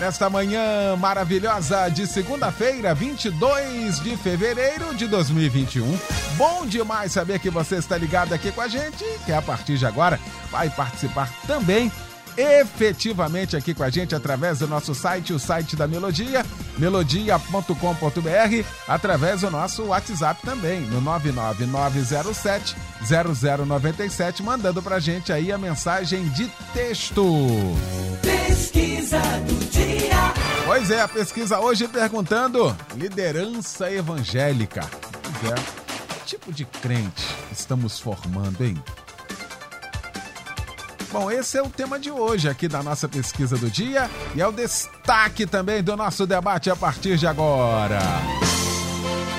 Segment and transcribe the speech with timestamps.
[0.00, 5.86] nesta manhã maravilhosa de segunda-feira, 22 de fevereiro de 2021.
[6.36, 9.84] Bom demais saber que você está ligado aqui com a gente, que a partir de
[9.84, 10.18] agora
[10.50, 11.92] vai participar também
[12.36, 16.46] efetivamente aqui com a gente através do nosso site, o site da Melodia,
[16.78, 26.26] melodia.com.br, através do nosso WhatsApp também, no 99907 0097, mandando pra gente aí a mensagem
[26.30, 27.22] de texto.
[28.60, 30.34] Pesquisa do dia.
[30.66, 34.82] Pois é, a pesquisa hoje perguntando: liderança evangélica.
[35.40, 38.76] Pois é, que tipo de crente estamos formando, hein?
[41.10, 44.46] Bom, esse é o tema de hoje aqui da nossa pesquisa do dia e é
[44.46, 47.98] o destaque também do nosso debate a partir de agora.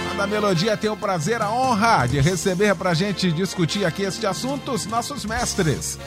[0.09, 4.01] A da Melodia tem o prazer, a honra de receber para a gente discutir aqui
[4.01, 5.99] este assunto os nossos mestres.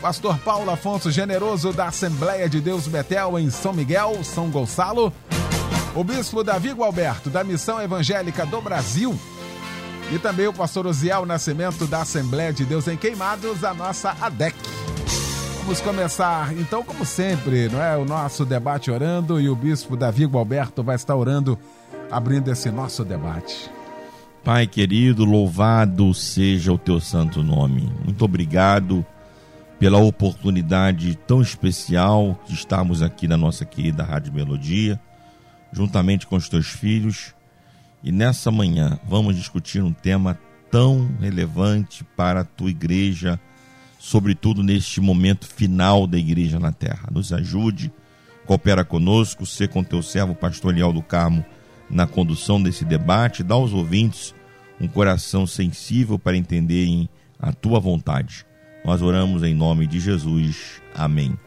[0.00, 5.12] Pastor Paulo Afonso Generoso da Assembleia de Deus Betel em São Miguel, São Gonçalo.
[5.94, 9.18] O bispo Davi Gualberto da Missão Evangélica do Brasil
[10.12, 14.54] e também o pastor Osiel Nascimento da Assembleia de Deus em Queimados, a nossa ADEC.
[15.62, 17.96] Vamos começar, então, como sempre, não é?
[17.96, 21.58] O nosso debate orando e o bispo Davi Gualberto vai estar orando,
[22.10, 23.68] abrindo esse nosso debate.
[24.44, 27.92] Pai querido, louvado seja o teu santo nome.
[28.04, 29.04] Muito obrigado
[29.78, 35.00] pela oportunidade tão especial de estarmos aqui na nossa querida Rádio Melodia,
[35.72, 37.34] juntamente com os teus filhos.
[38.02, 40.38] E nessa manhã vamos discutir um tema
[40.70, 43.40] tão relevante para a tua igreja
[43.98, 47.08] sobretudo neste momento final da igreja na terra.
[47.10, 47.92] Nos ajude,
[48.46, 51.44] coopera conosco, ser com teu servo, pastor Leal do Carmo,
[51.90, 54.34] na condução desse debate, dá aos ouvintes
[54.80, 58.46] um coração sensível para entenderem a tua vontade.
[58.88, 60.80] Nós oramos em nome de Jesus.
[60.94, 61.38] Amém.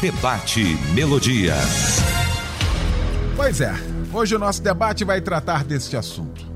[0.00, 1.54] Debate Melodia.
[3.36, 3.72] Pois é,
[4.12, 6.50] hoje o nosso debate vai tratar deste assunto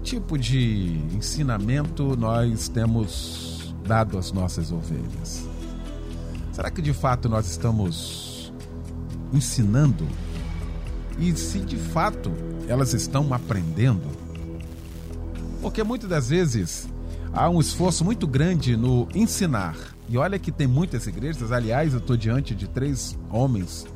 [0.00, 5.48] tipo de ensinamento nós temos dado às nossas ovelhas?
[6.52, 8.52] Será que de fato nós estamos
[9.32, 10.06] ensinando?
[11.18, 12.32] E se de fato
[12.68, 14.25] elas estão aprendendo?
[15.60, 16.88] Porque muitas das vezes
[17.32, 19.76] há um esforço muito grande no ensinar.
[20.08, 23.86] E olha que tem muitas igrejas, aliás, eu estou diante de três homens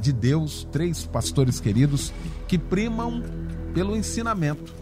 [0.00, 2.12] de Deus, três pastores queridos,
[2.48, 3.22] que primam
[3.72, 4.74] pelo ensinamento.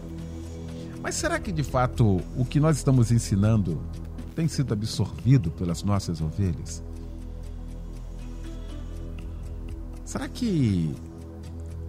[1.01, 3.81] Mas será que de fato o que nós estamos ensinando
[4.35, 6.83] tem sido absorvido pelas nossas ovelhas?
[10.03, 10.93] Será que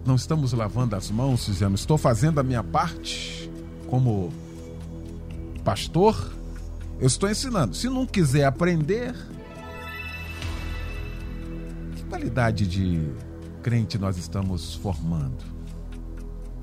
[0.05, 3.40] não estamos lavando as mãos dizendo, estou fazendo a minha parte
[3.91, 4.31] como
[5.65, 6.33] pastor?
[6.99, 7.75] Eu estou ensinando.
[7.75, 9.13] Se não quiser aprender,
[11.95, 13.11] que qualidade de
[13.61, 15.43] crente nós estamos formando?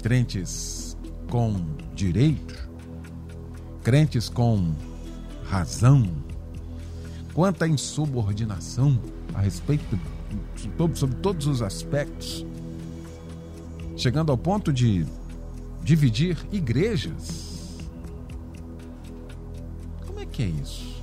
[0.03, 0.97] Crentes
[1.28, 1.55] com
[1.94, 2.69] direito,
[3.83, 4.72] crentes com
[5.44, 6.11] razão,
[7.34, 8.99] quanta insubordinação
[9.34, 9.84] a respeito
[10.94, 12.47] sobre todos os aspectos,
[13.97, 15.05] chegando ao ponto de
[15.88, 17.78] dividir igrejas.
[20.06, 21.03] Como é que é isso?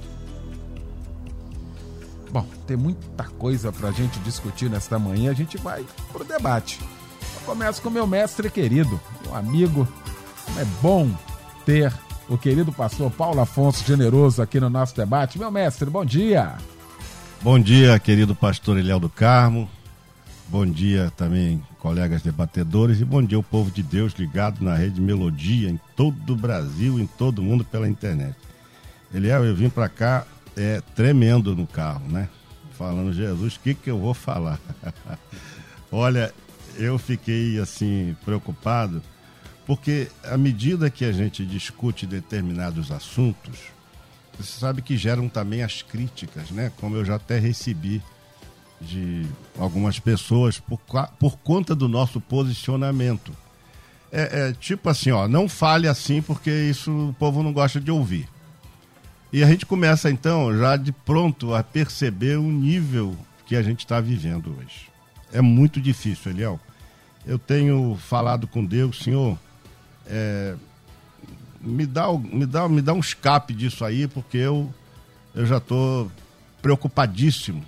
[2.29, 5.31] Bom, tem muita coisa para a gente discutir nesta manhã.
[5.31, 6.79] A gente vai para o debate.
[7.35, 9.87] Eu começo com meu mestre querido, meu amigo,
[10.59, 11.09] é bom
[11.65, 11.91] ter
[12.29, 15.39] o querido pastor Paulo Afonso Generoso aqui no nosso debate.
[15.39, 16.57] Meu mestre, bom dia.
[17.41, 19.67] Bom dia, querido pastor Eliel do Carmo.
[20.47, 22.99] Bom dia também, colegas debatedores.
[22.99, 26.99] E bom dia, o povo de Deus ligado na rede Melodia em todo o Brasil,
[26.99, 28.35] em todo o mundo pela internet.
[29.13, 30.25] Eliel, eu vim para cá
[30.57, 32.27] é, tremendo no carro, né?
[32.71, 34.59] Falando, Jesus, o que, que eu vou falar?
[35.91, 36.33] Olha,
[36.75, 38.99] eu fiquei assim, preocupado
[39.67, 43.59] porque à medida que a gente discute determinados assuntos,
[44.35, 46.71] você sabe que geram também as críticas, né?
[46.77, 48.01] Como eu já até recebi
[48.79, 49.25] de
[49.57, 50.79] algumas pessoas por,
[51.19, 53.31] por conta do nosso posicionamento.
[54.11, 57.91] É, é, tipo assim, ó, não fale assim porque isso o povo não gosta de
[57.91, 58.27] ouvir.
[59.31, 63.79] E a gente começa então já de pronto a perceber o nível que a gente
[63.79, 64.89] está vivendo hoje.
[65.33, 66.59] É muito difícil, Eliel.
[67.25, 69.37] Eu tenho falado com Deus, Senhor,
[70.07, 70.55] é,
[71.59, 74.73] me, dá, me, dá, me dá um escape disso aí, porque eu,
[75.33, 76.09] eu já estou
[76.61, 77.63] preocupadíssimo,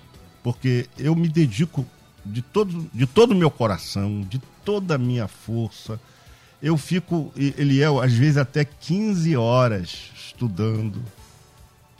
[0.48, 1.84] porque eu me dedico
[2.24, 6.00] de todo, de todo o meu coração, de toda a minha força.
[6.62, 11.02] Eu fico, Eliel, às vezes até 15 horas estudando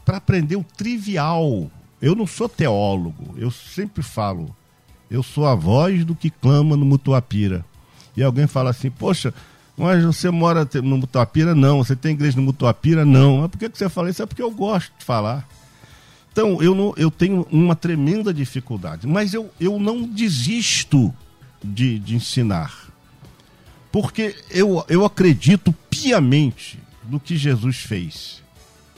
[0.02, 1.70] para aprender o trivial.
[2.00, 4.56] Eu não sou teólogo, eu sempre falo,
[5.10, 7.62] eu sou a voz do que clama no Mutuapira.
[8.16, 9.34] E alguém fala assim, poxa,
[9.76, 11.54] mas você mora no Mutuapira?
[11.54, 11.84] Não.
[11.84, 13.04] Você tem igreja no Mutuapira?
[13.04, 13.42] Não.
[13.42, 14.22] Mas por que você fala isso?
[14.22, 15.46] É porque eu gosto de falar.
[16.38, 21.12] Então, eu, não, eu tenho uma tremenda dificuldade, mas eu, eu não desisto
[21.60, 22.92] de, de ensinar.
[23.90, 28.40] Porque eu, eu acredito piamente no que Jesus fez.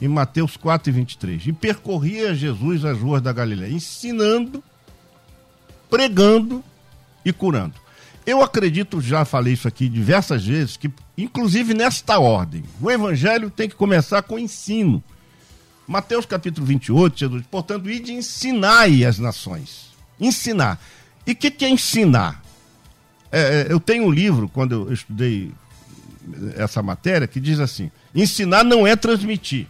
[0.02, 1.46] Em Mateus 4 e 23.
[1.46, 4.62] E percorria Jesus as ruas da Galiléia, ensinando,
[5.88, 6.62] pregando
[7.24, 7.72] e curando.
[8.26, 13.66] Eu acredito, já falei isso aqui diversas vezes, que inclusive nesta ordem, o evangelho tem
[13.66, 15.02] que começar com ensino.
[15.90, 19.90] Mateus capítulo 28, Jesus, portanto, ide ensinai as nações.
[20.20, 20.80] Ensinar.
[21.26, 22.40] E o que, que é ensinar?
[23.32, 25.50] É, é, eu tenho um livro, quando eu estudei
[26.54, 29.66] essa matéria, que diz assim: ensinar não é transmitir.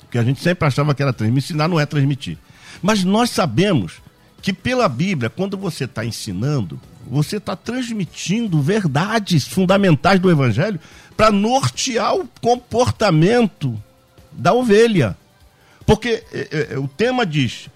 [0.00, 1.50] Porque a gente sempre achava que era transmitir.
[1.50, 2.38] Ensinar não é transmitir.
[2.80, 4.00] Mas nós sabemos
[4.40, 10.80] que pela Bíblia, quando você está ensinando, você está transmitindo verdades fundamentais do Evangelho
[11.14, 13.78] para nortear o comportamento
[14.40, 15.16] da ovelha.
[15.84, 17.68] Porque é, é, o tema diz: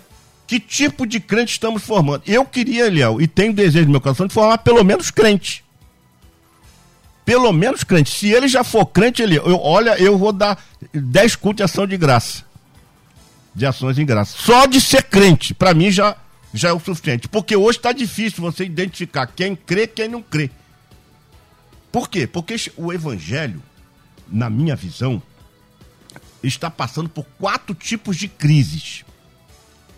[0.46, 2.22] que tipo de crente estamos formando?
[2.26, 5.62] Eu queria, Eliel, e tenho desejo no meu coração de formar pelo menos crente.
[7.24, 8.10] Pelo menos crente.
[8.10, 10.62] Se ele já for crente, ele, eu, olha, eu vou dar
[10.92, 12.44] 10 cultos de ação de graça.
[13.54, 14.36] De ações em graça.
[14.36, 16.16] Só de ser crente, para mim já,
[16.52, 17.28] já é o suficiente.
[17.28, 20.50] Porque hoje está difícil você identificar quem crê quem não crê.
[21.90, 22.26] Por quê?
[22.26, 23.62] Porque o evangelho,
[24.28, 25.22] na minha visão,
[26.46, 29.04] está passando por quatro tipos de crises.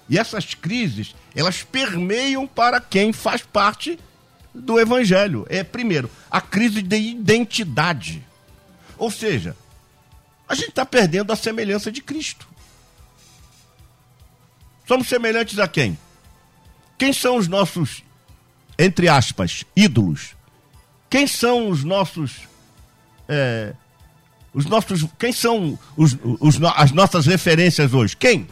[0.08, 3.98] E essas crises, elas permeiam para quem faz parte
[4.54, 5.46] do evangelho.
[5.48, 8.25] É, primeiro, a crise de identidade.
[8.96, 9.56] Ou seja,
[10.48, 12.46] a gente está perdendo a semelhança de Cristo.
[14.87, 15.99] Somos semelhantes a quem?
[16.96, 18.04] Quem são os nossos,
[18.78, 20.37] entre aspas, ídolos?
[21.10, 22.49] Quem são os nossos
[23.28, 23.75] é,
[24.56, 28.17] os nossos, quem são os, os, as nossas referências hoje?
[28.17, 28.49] Quem?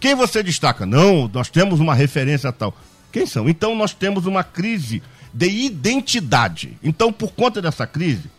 [0.00, 0.86] Quem você destaca?
[0.86, 2.74] Não, nós temos uma referência tal.
[3.12, 3.46] Quem são?
[3.46, 5.02] Então nós temos uma crise
[5.32, 6.78] de identidade.
[6.82, 8.30] Então, por conta dessa crise,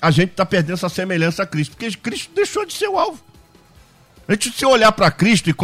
[0.00, 3.18] a gente está perdendo essa semelhança a Cristo, porque Cristo deixou de ser o alvo.
[4.28, 5.54] A gente, se olhar para Cristo e,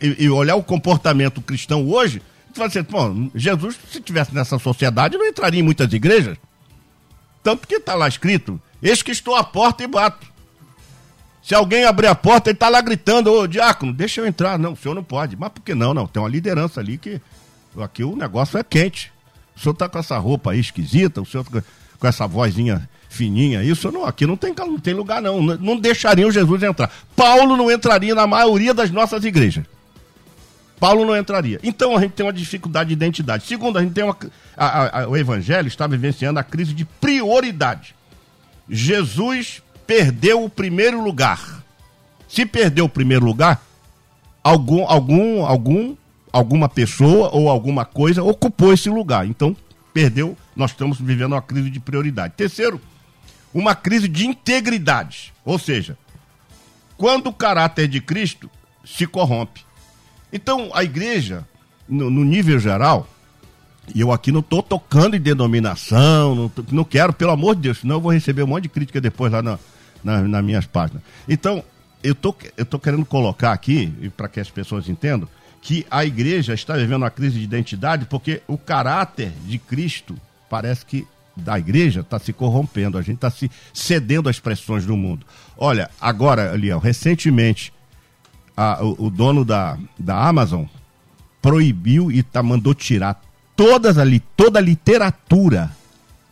[0.00, 4.58] e, e, olhar o comportamento cristão hoje, gente vai dizer, bom, Jesus, se tivesse nessa
[4.58, 6.38] sociedade, não entraria em muitas igrejas.
[7.42, 10.26] Tanto que está lá escrito Eis que estou à porta e bato.
[11.42, 14.58] Se alguém abrir a porta, ele está lá gritando, ô diácono, deixa eu entrar.
[14.58, 15.36] Não, o senhor não pode.
[15.36, 15.92] Mas por que não?
[15.92, 17.20] Não, tem uma liderança ali que
[17.80, 19.12] aqui o negócio é quente.
[19.56, 23.92] O senhor está com essa roupa aí esquisita, o senhor com essa vozinha fininha, isso
[23.92, 25.40] não, aqui não tem, não tem lugar não.
[25.42, 26.90] Não deixariam Jesus entrar.
[27.14, 29.64] Paulo não entraria na maioria das nossas igrejas.
[30.80, 31.60] Paulo não entraria.
[31.62, 33.46] Então a gente tem uma dificuldade de identidade.
[33.46, 34.16] Segundo, a gente tem uma.
[34.56, 37.94] A, a, o evangelho está vivenciando a crise de prioridade.
[38.68, 41.62] Jesus perdeu o primeiro lugar.
[42.28, 43.62] Se perdeu o primeiro lugar,
[44.42, 45.96] algum, algum, algum,
[46.32, 49.26] alguma pessoa ou alguma coisa ocupou esse lugar.
[49.26, 49.56] Então,
[49.92, 52.34] perdeu, nós estamos vivendo uma crise de prioridade.
[52.36, 52.80] Terceiro,
[53.52, 55.32] uma crise de integridade.
[55.44, 55.98] Ou seja,
[56.96, 58.50] quando o caráter de Cristo
[58.84, 59.64] se corrompe.
[60.32, 61.46] Então, a igreja,
[61.88, 63.06] no, no nível geral,
[63.94, 67.62] e eu aqui não estou tocando em denominação, não, tô, não, quero, pelo amor de
[67.62, 69.58] Deus, senão eu vou receber um monte de crítica depois lá na,
[70.02, 71.02] na, nas minhas páginas.
[71.28, 71.64] Então,
[72.02, 75.28] eu tô, eu tô querendo colocar aqui, para que as pessoas entendam,
[75.60, 80.16] que a igreja está vivendo uma crise de identidade porque o caráter de Cristo
[80.50, 84.96] parece que da igreja está se corrompendo, a gente está se cedendo às pressões do
[84.96, 85.24] mundo.
[85.56, 87.72] Olha, agora, Liel, recentemente,
[88.56, 90.64] a, o, o, dono da, da Amazon
[91.40, 93.20] proibiu e tá, mandou tirar
[93.62, 95.70] todas ali, toda a literatura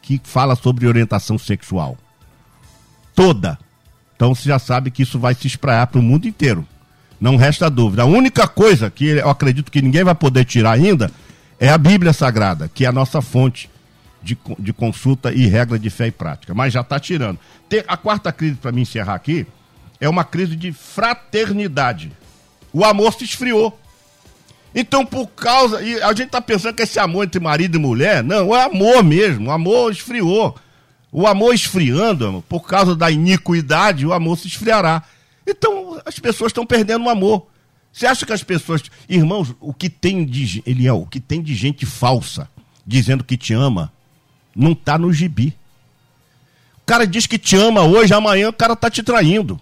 [0.02, 1.96] que fala sobre orientação sexual.
[3.14, 3.56] Toda.
[4.16, 6.66] Então você já sabe que isso vai se espraiar para o mundo inteiro.
[7.20, 8.02] Não resta dúvida.
[8.02, 11.12] A única coisa que eu acredito que ninguém vai poder tirar ainda
[11.60, 13.70] é a Bíblia Sagrada, que é a nossa fonte
[14.20, 16.52] de, de consulta e regra de fé e prática.
[16.52, 17.38] Mas já está tirando.
[17.86, 19.46] A quarta crise, para me encerrar aqui,
[20.00, 22.10] é uma crise de fraternidade.
[22.72, 23.79] O amor se esfriou.
[24.74, 25.82] Então, por causa.
[25.82, 29.02] E a gente tá pensando que esse amor entre marido e mulher, não, é amor
[29.02, 29.48] mesmo.
[29.48, 30.56] O amor esfriou.
[31.12, 35.02] O amor esfriando, por causa da iniquidade, o amor se esfriará.
[35.44, 37.46] Então, as pessoas estão perdendo o amor.
[37.92, 38.82] Você acha que as pessoas.
[39.08, 40.62] Irmãos, o que tem de.
[40.64, 42.48] Eliel, o que tem de gente falsa
[42.86, 43.92] dizendo que te ama,
[44.54, 45.56] não tá no gibi.
[46.78, 49.60] O cara diz que te ama hoje, amanhã o cara tá te traindo.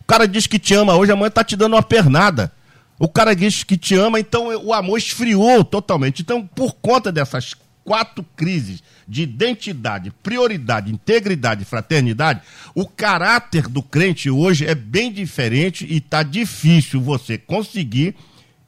[0.00, 2.52] O cara diz que te ama hoje, amanhã tá te dando uma pernada.
[2.98, 6.22] O cara diz que te ama, então o amor esfriou totalmente.
[6.22, 12.40] Então, por conta dessas quatro crises de identidade, prioridade, integridade e fraternidade,
[12.74, 18.16] o caráter do crente hoje é bem diferente e está difícil você conseguir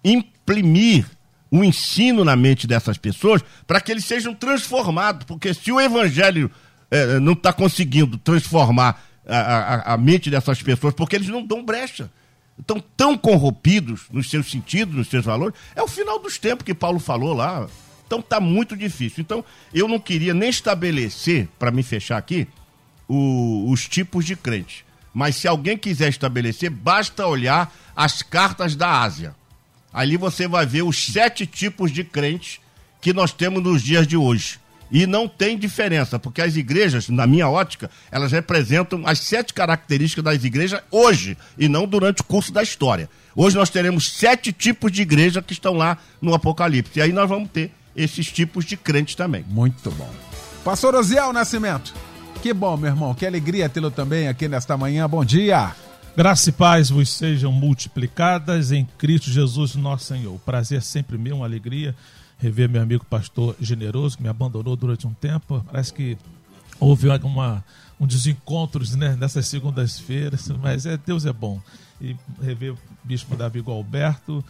[0.04, 1.06] imprimir
[1.50, 5.24] o ensino na mente dessas pessoas para que eles sejam transformados.
[5.24, 6.50] Porque se o evangelho
[6.90, 11.64] é, não está conseguindo transformar a, a, a mente dessas pessoas, porque eles não dão
[11.64, 12.10] brecha
[12.58, 15.54] estão tão corrompidos nos seus sentidos, nos seus valores.
[15.74, 17.68] É o final dos tempos que Paulo falou lá.
[18.06, 19.20] Então tá muito difícil.
[19.20, 22.48] Então eu não queria nem estabelecer, para me fechar aqui,
[23.06, 24.84] o, os tipos de crente.
[25.12, 29.34] Mas se alguém quiser estabelecer, basta olhar as cartas da Ásia.
[29.92, 32.60] Ali você vai ver os sete tipos de crentes
[33.00, 34.58] que nós temos nos dias de hoje.
[34.90, 40.24] E não tem diferença, porque as igrejas, na minha ótica, elas representam as sete características
[40.24, 43.08] das igrejas hoje e não durante o curso da história.
[43.36, 46.98] Hoje nós teremos sete tipos de igreja que estão lá no Apocalipse.
[46.98, 49.44] E aí nós vamos ter esses tipos de crentes também.
[49.48, 50.10] Muito bom.
[50.64, 51.94] Pastor Osiel Nascimento,
[52.42, 53.14] que bom, meu irmão.
[53.14, 55.08] Que alegria tê-lo também aqui nesta manhã.
[55.08, 55.74] Bom dia.
[56.16, 60.36] Graça e paz vos sejam multiplicadas em Cristo Jesus, nosso Senhor.
[60.40, 61.94] Prazer sempre meu, uma alegria
[62.38, 65.64] rever meu amigo pastor generoso, que me abandonou durante um tempo.
[65.70, 66.16] Parece que
[66.78, 67.64] houve uma,
[68.00, 71.60] um desencontros né, nessas segundas-feiras, mas é, Deus é bom.
[72.00, 74.44] E rever o bispo Davi Alberto,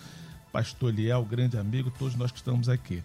[0.52, 3.02] pastor Liel, grande amigo, todos nós que estamos aqui.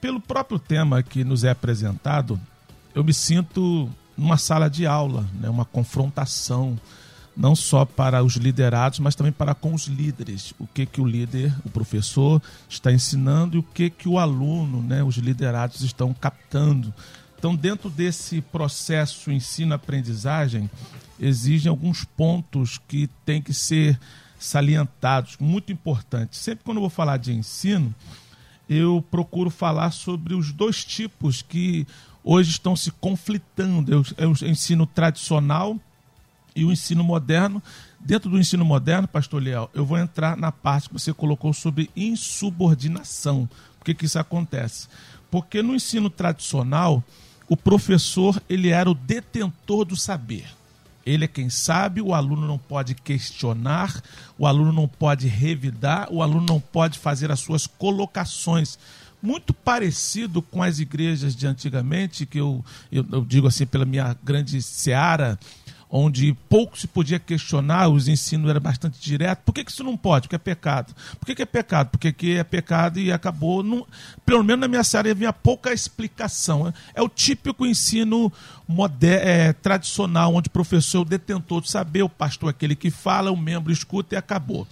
[0.00, 2.38] Pelo próprio tema que nos é apresentado,
[2.94, 6.78] eu me sinto numa sala de aula, né, uma confrontação
[7.36, 10.54] não só para os liderados, mas também para com os líderes.
[10.58, 14.82] O que que o líder, o professor, está ensinando e o que que o aluno,
[14.82, 16.94] né, os liderados estão captando.
[17.38, 20.70] Então, dentro desse processo ensino-aprendizagem,
[21.18, 23.98] existem alguns pontos que têm que ser
[24.38, 26.38] salientados, muito importantes.
[26.38, 27.94] Sempre quando eu vou falar de ensino,
[28.68, 31.86] eu procuro falar sobre os dois tipos que
[32.22, 34.04] hoje estão se conflitando.
[34.16, 35.78] É o ensino tradicional
[36.54, 37.62] e o ensino moderno.
[37.98, 41.90] Dentro do ensino moderno, pastor Leal, eu vou entrar na parte que você colocou sobre
[41.96, 43.48] insubordinação.
[43.78, 44.88] Por que, que isso acontece?
[45.30, 47.02] Porque no ensino tradicional,
[47.48, 50.46] o professor ele era o detentor do saber.
[51.04, 54.02] Ele é quem sabe, o aluno não pode questionar,
[54.38, 58.78] o aluno não pode revidar, o aluno não pode fazer as suas colocações.
[59.22, 64.16] Muito parecido com as igrejas de antigamente, que eu, eu, eu digo assim, pela minha
[64.22, 65.38] grande seara,
[65.96, 69.44] onde pouco se podia questionar, os ensinos eram bastante diretos.
[69.44, 70.22] Por que, que isso não pode?
[70.22, 70.92] Porque é pecado.
[71.20, 71.90] Por que, que é pecado?
[71.90, 73.62] Porque que é pecado e acabou.
[73.62, 73.86] Não,
[74.26, 76.74] pelo menos na minha área havia pouca explicação.
[76.96, 78.32] É o típico ensino
[79.02, 82.90] é, tradicional, onde o professor é o detentor de saber, o pastor é aquele que
[82.90, 84.66] fala, o membro escuta e acabou.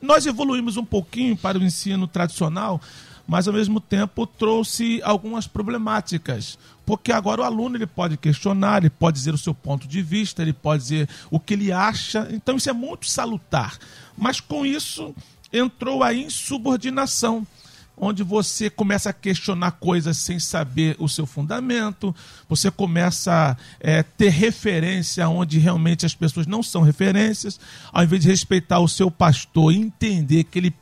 [0.00, 2.80] Nós evoluímos um pouquinho para o ensino tradicional,
[3.26, 6.58] mas ao mesmo tempo trouxe algumas problemáticas.
[6.84, 10.42] Porque agora o aluno ele pode questionar, ele pode dizer o seu ponto de vista,
[10.42, 12.28] ele pode dizer o que ele acha.
[12.30, 13.78] Então isso é muito salutar.
[14.16, 15.14] Mas com isso
[15.52, 17.46] entrou a insubordinação,
[17.96, 22.14] onde você começa a questionar coisas sem saber o seu fundamento,
[22.48, 27.58] você começa a é, ter referência onde realmente as pessoas não são referências,
[27.92, 30.74] ao invés de respeitar o seu pastor e entender que ele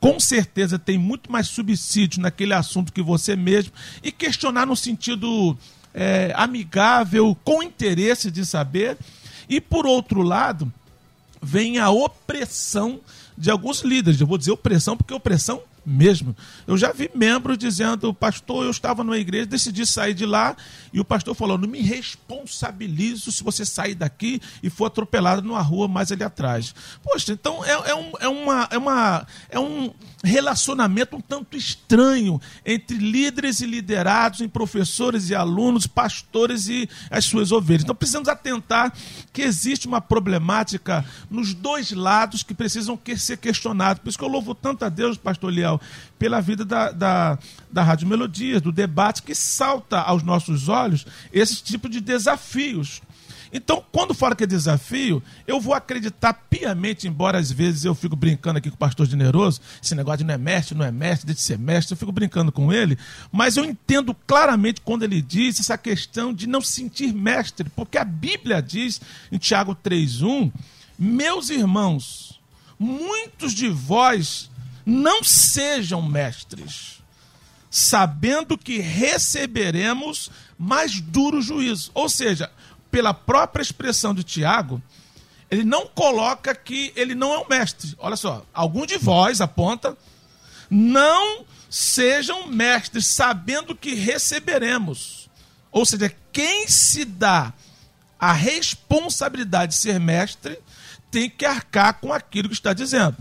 [0.00, 5.56] com certeza tem muito mais subsídio naquele assunto que você mesmo, e questionar no sentido
[5.94, 8.96] é, amigável, com interesse de saber.
[9.48, 10.72] E por outro lado,
[11.42, 13.00] vem a opressão
[13.36, 14.20] de alguns líderes.
[14.20, 16.36] Eu vou dizer opressão porque opressão mesmo.
[16.66, 20.56] Eu já vi membros dizendo, pastor, eu estava numa igreja, decidi sair de lá,
[20.92, 25.60] e o pastor falou: não me responsabilizo se você sair daqui e for atropelado numa
[25.60, 26.74] rua mais ali atrás.
[27.02, 32.40] Poxa, então é, é, um, é, uma, é, uma, é um relacionamento um tanto estranho
[32.64, 37.82] entre líderes e liderados, em professores e alunos, pastores e as suas ovelhas.
[37.82, 38.92] Então precisamos atentar
[39.32, 44.02] que existe uma problemática nos dois lados que precisam ser questionados.
[44.02, 45.80] Por isso que eu louvo tanto a Deus, pastor Liel,
[46.18, 47.38] pela vida da, da,
[47.70, 53.02] da Rádio Melodias, do debate que salta aos nossos olhos esse tipo de desafios.
[53.52, 58.16] Então, quando fala que é desafio, eu vou acreditar piamente, embora às vezes eu fico
[58.16, 61.34] brincando aqui com o pastor generoso, esse negócio de não é mestre, não é mestre,
[61.34, 62.96] de ser mestre, eu fico brincando com ele,
[63.30, 67.98] mas eu entendo claramente quando ele diz essa questão de não se sentir mestre, porque
[67.98, 70.50] a Bíblia diz em Tiago 3:1,
[70.98, 72.40] meus irmãos,
[72.78, 74.50] muitos de vós
[74.86, 77.02] não sejam mestres,
[77.70, 81.90] sabendo que receberemos mais duro juízo.
[81.94, 82.50] Ou seja,
[82.92, 84.80] pela própria expressão de Tiago,
[85.50, 87.94] ele não coloca que ele não é um mestre.
[87.98, 89.96] Olha só, algum de vós aponta,
[90.70, 95.30] não sejam mestres, sabendo que receberemos.
[95.70, 97.52] Ou seja, quem se dá
[98.20, 100.58] a responsabilidade de ser mestre
[101.10, 103.16] tem que arcar com aquilo que está dizendo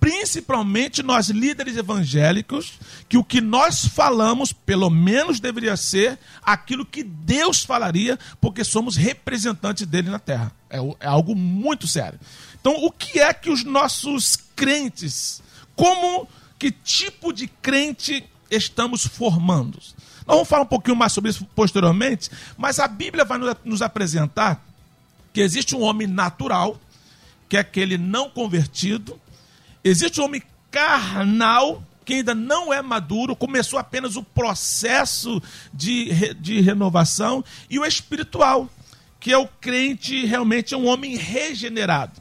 [0.00, 2.74] principalmente nós líderes evangélicos,
[3.08, 8.96] que o que nós falamos, pelo menos deveria ser aquilo que Deus falaria, porque somos
[8.96, 10.52] representantes dele na terra.
[10.70, 12.18] É, é algo muito sério.
[12.60, 15.42] Então, o que é que os nossos crentes,
[15.74, 19.78] como, que tipo de crente estamos formando?
[20.26, 24.64] Nós vamos falar um pouquinho mais sobre isso posteriormente, mas a Bíblia vai nos apresentar
[25.32, 26.80] que existe um homem natural,
[27.48, 29.20] que é aquele não convertido,
[29.88, 35.40] Existe um homem carnal que ainda não é maduro, começou apenas o processo
[35.72, 38.68] de, de renovação, e o espiritual,
[39.20, 42.20] que é o crente realmente é um homem regenerado.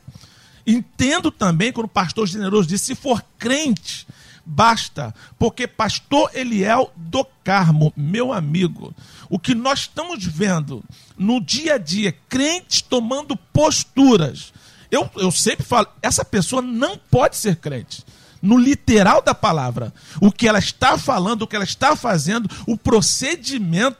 [0.65, 4.05] Entendo também quando o pastor generoso disse: se for crente,
[4.45, 8.93] basta, porque pastor Eliel do Carmo, meu amigo,
[9.27, 10.83] o que nós estamos vendo
[11.17, 14.53] no dia a dia, crentes tomando posturas
[14.91, 18.03] eu, eu sempre falo, essa pessoa não pode ser crente.
[18.41, 19.93] No literal da palavra.
[20.21, 23.97] O que ela está falando, o que ela está fazendo, o procedimento.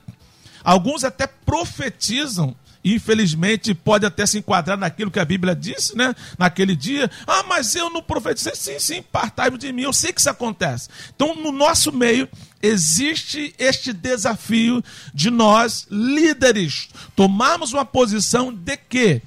[0.64, 6.14] Alguns até profetizam infelizmente pode até se enquadrar naquilo que a Bíblia disse, né?
[6.38, 8.54] Naquele dia, ah, mas eu não profetizei.
[8.56, 10.88] Sim, sim, partai de mim, eu sei que isso acontece.
[11.16, 12.30] Então, no nosso meio,
[12.62, 19.22] existe este desafio de nós, líderes, tomarmos uma posição de que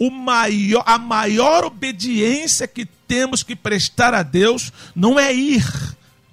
[0.00, 5.62] o maior, a maior obediência que temos que prestar a Deus não é ir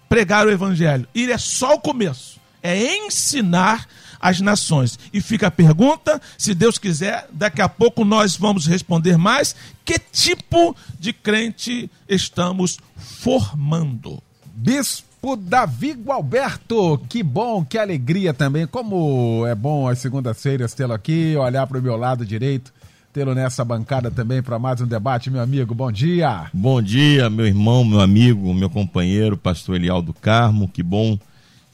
[0.07, 1.05] pregar o evangelho.
[1.13, 2.39] Ir é só o começo.
[2.63, 3.85] É ensinar
[4.21, 4.97] as nações.
[5.11, 9.53] E fica a pergunta, se Deus quiser, daqui a pouco nós vamos responder mais,
[9.83, 14.23] que tipo de crente estamos formando?
[14.45, 18.65] Bispo Davi Gualberto, que bom, que alegria também.
[18.65, 22.76] Como é bom as segundas-feiras tê-lo aqui, olhar para o meu lado direito
[23.17, 25.73] tê-lo nessa bancada também para mais um debate, meu amigo.
[25.73, 26.51] Bom dia.
[26.53, 30.67] Bom dia, meu irmão, meu amigo, meu companheiro, pastor Elial do Carmo.
[30.67, 31.17] Que bom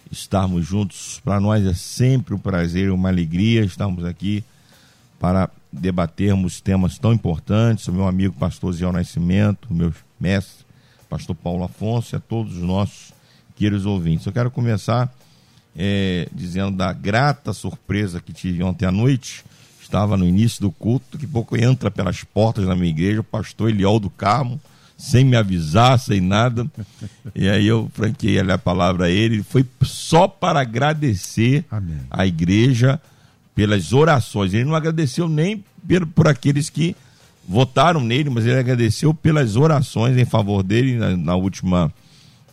[0.09, 1.19] estarmos juntos.
[1.21, 4.41] Para nós é sempre um prazer e uma alegria estarmos aqui
[5.19, 7.89] para debatermos temas tão importantes.
[7.89, 10.65] O meu amigo pastor Zé Nascimento, meu mestre,
[11.09, 13.11] pastor Paulo Afonso e a todos os nossos
[13.53, 14.25] queridos ouvintes.
[14.25, 15.13] Eu quero começar
[15.75, 19.43] é, dizendo da grata surpresa que tive ontem à noite
[19.93, 23.69] estava no início do culto, que pouco entra pelas portas da minha igreja, o pastor
[23.69, 24.59] Eliol do Carmo,
[24.97, 26.65] sem me avisar, sem nada.
[27.35, 29.43] E aí eu franquei a palavra a ele.
[29.43, 31.97] Foi só para agradecer Amém.
[32.09, 32.99] a igreja
[33.53, 34.53] pelas orações.
[34.53, 36.95] Ele não agradeceu nem por, por aqueles que
[37.47, 41.93] votaram nele, mas ele agradeceu pelas orações em favor dele na, na última,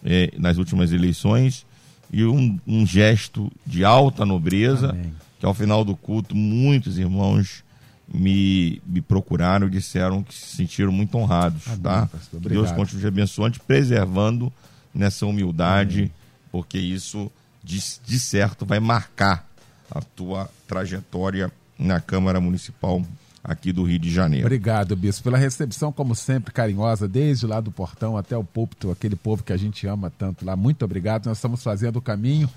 [0.05, 1.64] eh, nas últimas eleições
[2.12, 4.90] e um, um, gesto de alta nobreza.
[4.90, 7.64] Amém que ao final do culto muitos irmãos
[8.12, 12.07] me, me procuraram e disseram que se sentiram muito honrados, Amém, tá?
[12.07, 14.53] Pastor, Deus continue abençoando, preservando
[14.94, 16.12] nessa humildade, Amém.
[16.53, 17.33] porque isso
[17.64, 19.48] de, de certo vai marcar
[19.90, 23.03] a tua trajetória na Câmara Municipal
[23.42, 24.44] aqui do Rio de Janeiro.
[24.44, 29.16] Obrigado, Bispo, pela recepção, como sempre, carinhosa, desde lá do portão até o púlpito, aquele
[29.16, 30.55] povo que a gente ama tanto lá.
[30.55, 31.26] Muito obrigado.
[31.26, 32.50] Nós estamos fazendo o caminho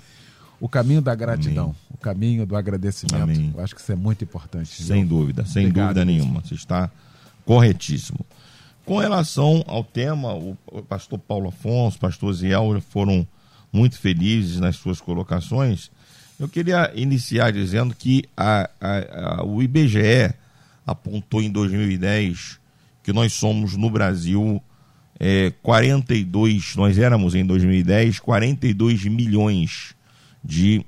[0.64, 1.76] o caminho da gratidão, Amém.
[1.90, 3.22] o caminho do agradecimento.
[3.22, 3.52] Amém.
[3.54, 4.82] Eu acho que isso é muito importante.
[4.82, 5.18] Sem viu?
[5.18, 6.40] dúvida, sem Obrigado, dúvida nenhuma.
[6.40, 6.90] Você está
[7.44, 8.24] corretíssimo.
[8.82, 10.56] Com relação ao tema, o
[10.88, 13.28] pastor Paulo Afonso, o pastor Ziel foram
[13.70, 15.90] muito felizes nas suas colocações.
[16.40, 20.32] Eu queria iniciar dizendo que a, a, a, o IBGE
[20.86, 22.58] apontou em 2010
[23.02, 24.62] que nós somos no Brasil
[25.20, 29.94] é, 42, nós éramos em 2010 42 milhões
[30.44, 30.84] de,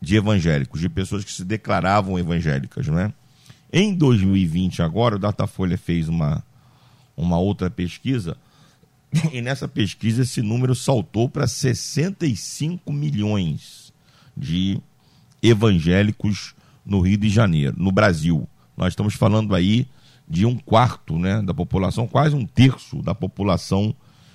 [0.00, 3.12] de evangélicos, de pessoas que se declaravam evangélicas, né?
[3.72, 6.42] Em 2020, agora, o Datafolha fez uma,
[7.16, 8.36] uma outra pesquisa,
[9.32, 13.92] e nessa pesquisa esse número saltou para 65 milhões
[14.36, 14.80] de
[15.42, 19.86] evangélicos no Rio de Janeiro, no Brasil, Nós estamos falando aí
[20.26, 23.94] de um quarto né, da população, quase um terço da população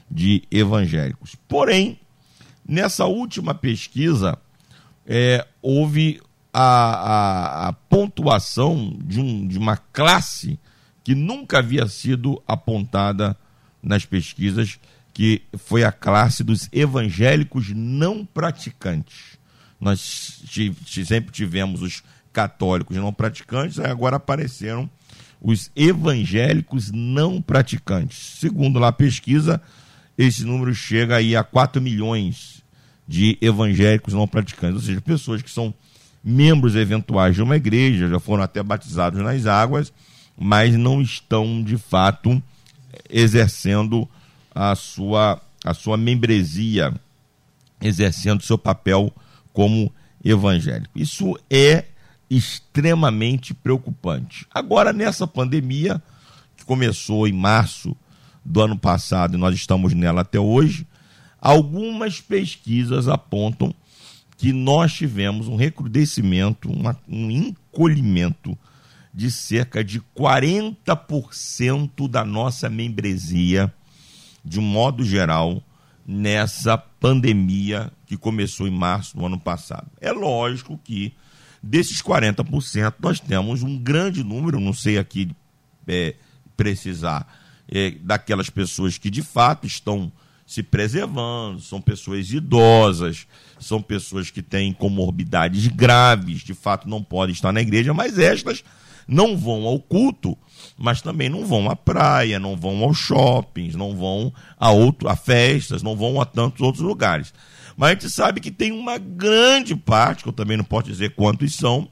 [0.10, 1.36] de evangélicos.
[1.48, 2.00] Porém,
[2.68, 4.38] nessa última pesquisa,
[5.06, 10.60] é, houve a, a, a pontuação de, um, de uma classe
[11.04, 13.36] que nunca havia sido apontada
[13.82, 14.80] nas pesquisas,
[15.13, 19.38] que foi a classe dos evangélicos não praticantes.
[19.80, 20.42] Nós
[21.06, 24.89] sempre tivemos os católicos não praticantes, agora apareceram
[25.42, 28.38] os evangélicos não praticantes.
[28.39, 29.62] Segundo lá a pesquisa,
[30.18, 32.62] esse número chega aí a 4 milhões
[33.08, 35.74] de evangélicos não praticantes, ou seja, pessoas que são
[36.24, 39.92] membros eventuais de uma igreja, já foram até batizados nas águas,
[40.38, 42.42] mas não estão de fato
[43.10, 44.08] exercendo
[44.56, 46.94] a sua, a sua membresia,
[47.82, 49.12] exercendo seu papel
[49.52, 49.92] como
[50.24, 50.98] evangélico.
[50.98, 51.86] Isso é
[52.30, 54.48] extremamente preocupante.
[54.52, 56.02] Agora, nessa pandemia,
[56.56, 57.96] que começou em março
[58.44, 60.88] do ano passado e nós estamos nela até hoje,
[61.44, 63.76] algumas pesquisas apontam
[64.38, 68.58] que nós tivemos um recrudescimento, uma, um encolhimento
[69.14, 73.72] de cerca de 40% da nossa membresia,
[74.44, 75.62] de um modo geral,
[76.08, 79.92] nessa pandemia que começou em março do ano passado.
[80.00, 81.14] É lógico que
[81.62, 85.30] desses 40%, nós temos um grande número, não sei aqui
[85.86, 86.16] é,
[86.56, 87.28] precisar,
[87.70, 90.12] é, daquelas pessoas que de fato estão
[90.54, 93.26] se preservando, são pessoas idosas,
[93.60, 98.63] são pessoas que têm comorbidades graves, de fato não podem estar na igreja, mas estas
[99.08, 100.38] não vão ao culto,
[100.78, 105.16] mas também não vão à praia, não vão aos shoppings, não vão a, outro, a
[105.16, 107.34] festas, não vão a tantos outros lugares.
[107.76, 111.16] Mas a gente sabe que tem uma grande parte, que eu também não posso dizer
[111.16, 111.89] quantos são,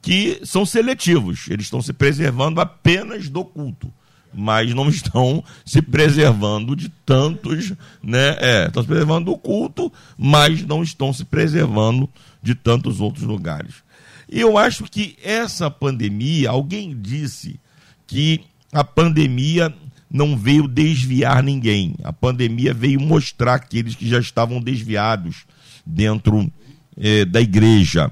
[0.00, 1.48] que são seletivos.
[1.50, 3.92] Eles estão se preservando apenas do culto,
[4.36, 7.72] mas não estão se preservando de tantos,
[8.02, 8.36] né?
[8.38, 12.08] É, estão se preservando do culto, mas não estão se preservando
[12.42, 13.86] de tantos outros lugares.
[14.28, 17.60] E eu acho que essa pandemia, alguém disse
[18.06, 19.74] que a pandemia
[20.10, 21.94] não veio desviar ninguém.
[22.02, 25.44] A pandemia veio mostrar aqueles que já estavam desviados
[25.84, 26.50] dentro
[26.96, 28.10] eh, da igreja.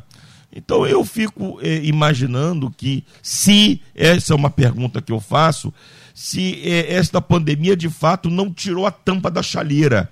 [0.55, 5.73] Então eu fico eh, imaginando que, se essa é uma pergunta que eu faço,
[6.15, 10.11] se eh, esta pandemia de fato não tirou a tampa da chaleira,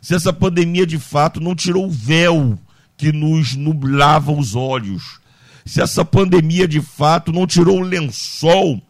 [0.00, 2.56] se essa pandemia de fato não tirou o véu
[2.96, 5.18] que nos nublava os olhos,
[5.64, 8.80] se essa pandemia de fato não tirou o lençol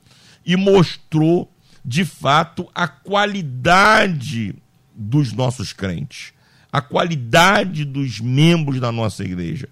[0.45, 1.51] e mostrou
[1.89, 4.55] de fato, a qualidade
[4.95, 6.35] dos nossos crentes,
[6.71, 9.71] a qualidade dos membros da nossa igreja.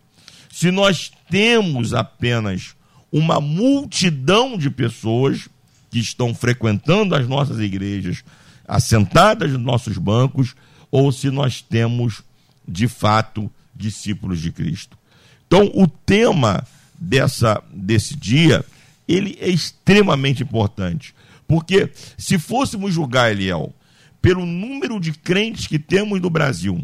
[0.50, 2.74] Se nós temos apenas
[3.12, 5.46] uma multidão de pessoas
[5.90, 8.24] que estão frequentando as nossas igrejas,
[8.66, 10.54] assentadas nos nossos bancos,
[10.90, 12.22] ou se nós temos,
[12.66, 14.98] de fato, discípulos de Cristo.
[15.46, 16.66] Então, o tema
[16.98, 18.64] dessa, desse dia,
[19.06, 21.14] ele é extremamente importante.
[21.46, 23.72] Porque se fôssemos julgar, Eliel,
[24.20, 26.82] pelo número de crentes que temos no Brasil,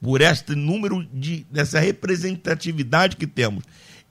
[0.00, 3.62] por este número de dessa representatividade que temos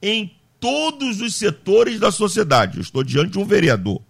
[0.02, 2.78] em todos os setores da sociedade.
[2.78, 4.02] Eu estou diante de um vereador.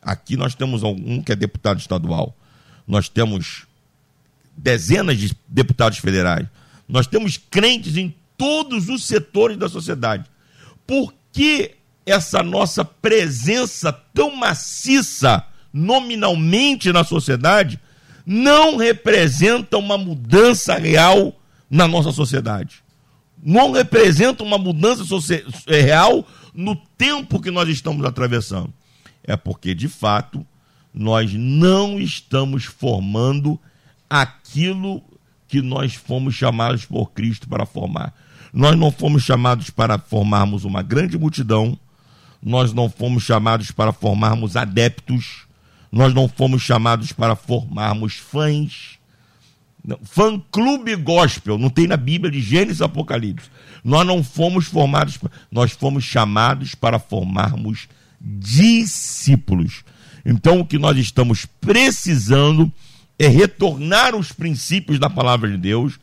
[0.00, 2.36] Aqui nós temos um que é deputado estadual.
[2.86, 3.66] Nós temos
[4.56, 6.46] dezenas de deputados federais.
[6.88, 10.30] Nós temos crentes em todos os setores da sociedade.
[10.86, 11.72] Por que
[12.06, 17.78] essa nossa presença tão maciça nominalmente na sociedade
[18.24, 21.38] não representa uma mudança real
[21.70, 22.82] na nossa sociedade.
[23.42, 25.04] Não representa uma mudança
[25.66, 28.72] é, real no tempo que nós estamos atravessando.
[29.22, 30.44] É porque, de fato,
[30.92, 33.58] nós não estamos formando
[34.08, 35.02] aquilo
[35.46, 38.12] que nós fomos chamados por Cristo para formar.
[38.52, 41.78] Nós não fomos chamados para formarmos uma grande multidão,
[42.42, 45.46] nós não fomos chamados para formarmos adeptos,
[45.90, 48.97] nós não fomos chamados para formarmos fãs.
[50.02, 53.48] Fã clube gospel, não tem na Bíblia de Gênesis Apocalipse.
[53.82, 55.18] Nós não fomos formados,
[55.50, 57.88] nós fomos chamados para formarmos
[58.20, 59.84] discípulos.
[60.24, 62.70] Então o que nós estamos precisando
[63.18, 65.98] é retornar os princípios da palavra de Deus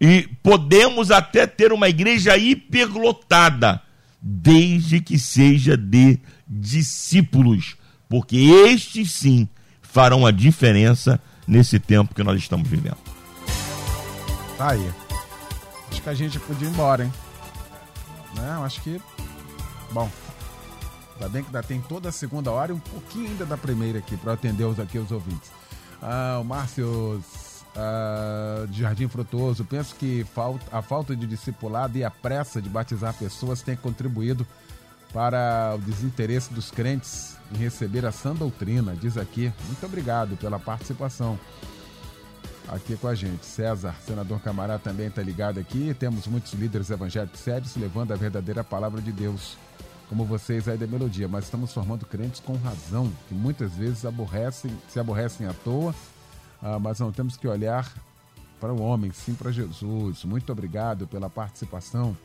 [0.00, 3.80] e podemos até ter uma igreja hiperlotada
[4.20, 7.76] desde que seja de discípulos,
[8.08, 9.48] porque estes sim
[9.82, 13.13] farão a diferença nesse tempo que nós estamos vivendo.
[14.56, 14.92] Tá aí.
[15.90, 17.12] Acho que a gente podia ir embora, hein?
[18.36, 19.00] Não, acho que.
[19.90, 20.10] Bom.
[21.14, 23.98] Ainda bem que ainda tem toda a segunda hora e um pouquinho ainda da primeira
[23.98, 25.50] aqui para atender os, aqui os ouvintes.
[26.02, 27.22] Ah, o Márcio
[27.76, 32.68] ah, de Jardim Frutuoso, penso que falta, a falta de discipulado e a pressa de
[32.68, 34.46] batizar pessoas tem contribuído
[35.12, 39.52] para o desinteresse dos crentes em receber a sã doutrina, diz aqui.
[39.66, 41.38] Muito obrigado pela participação
[42.68, 43.44] aqui com a gente.
[43.44, 45.94] César, senador Camará, também está ligado aqui.
[45.94, 49.56] Temos muitos líderes evangélicos sérios levando a verdadeira palavra de Deus,
[50.08, 54.70] como vocês aí da Melodia, mas estamos formando crentes com razão, que muitas vezes aborrecem,
[54.88, 55.94] se aborrecem à toa,
[56.62, 57.92] ah, mas não temos que olhar
[58.60, 60.24] para o homem, sim para Jesus.
[60.24, 62.16] Muito obrigado pela participação.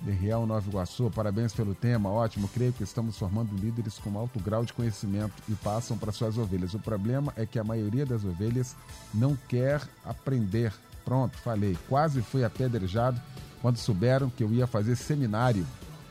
[0.00, 2.48] De Real Nova Iguaçu, parabéns pelo tema, ótimo.
[2.48, 6.72] Creio que estamos formando líderes com alto grau de conhecimento e passam para suas ovelhas.
[6.74, 8.76] O problema é que a maioria das ovelhas
[9.12, 10.72] não quer aprender.
[11.04, 11.76] Pronto, falei.
[11.88, 13.20] Quase fui apedrejado
[13.60, 15.66] quando souberam que eu ia fazer seminário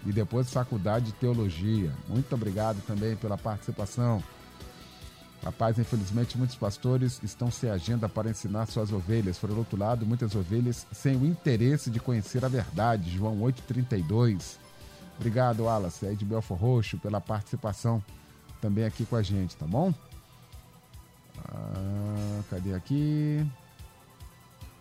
[0.05, 1.91] e depois faculdade de teologia.
[2.07, 4.21] Muito obrigado também pela participação.
[5.43, 9.37] Rapaz, infelizmente, muitos pastores estão sem agenda para ensinar suas ovelhas.
[9.37, 13.09] Por outro lado, muitas ovelhas sem o interesse de conhecer a verdade.
[13.09, 14.57] João 8,32.
[15.17, 18.03] Obrigado, Wallace, aí de Belfor Roxo, pela participação
[18.61, 19.93] também aqui com a gente, tá bom?
[21.47, 23.45] Ah, cadê aqui?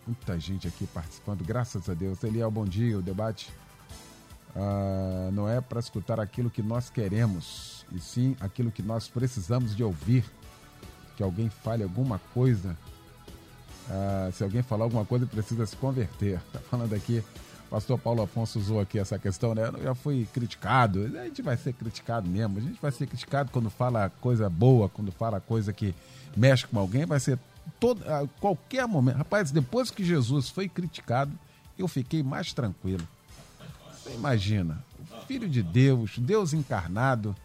[0.05, 2.23] Muita gente aqui participando, graças a Deus.
[2.23, 2.97] Eliel, bom dia.
[2.97, 3.51] O debate
[4.55, 9.75] ah, não é para escutar aquilo que nós queremos, e sim aquilo que nós precisamos
[9.75, 10.23] de ouvir
[11.17, 12.77] que alguém fale alguma coisa.
[13.89, 16.39] Ah, se alguém falar alguma coisa, precisa se converter.
[16.53, 17.23] Tá falando aqui,
[17.65, 19.67] o pastor Paulo Afonso usou aqui essa questão, né?
[19.67, 21.03] Eu já fui criticado.
[21.19, 22.59] A gente vai ser criticado mesmo.
[22.59, 25.93] A gente vai ser criticado quando fala coisa boa, quando fala coisa que
[26.35, 27.39] mexe com alguém, vai ser
[27.79, 29.17] todo, a qualquer momento.
[29.17, 31.31] Rapaz, depois que Jesus foi criticado,
[31.77, 33.05] eu fiquei mais tranquilo.
[33.91, 37.35] Você imagina, o Filho de Deus, Deus encarnado,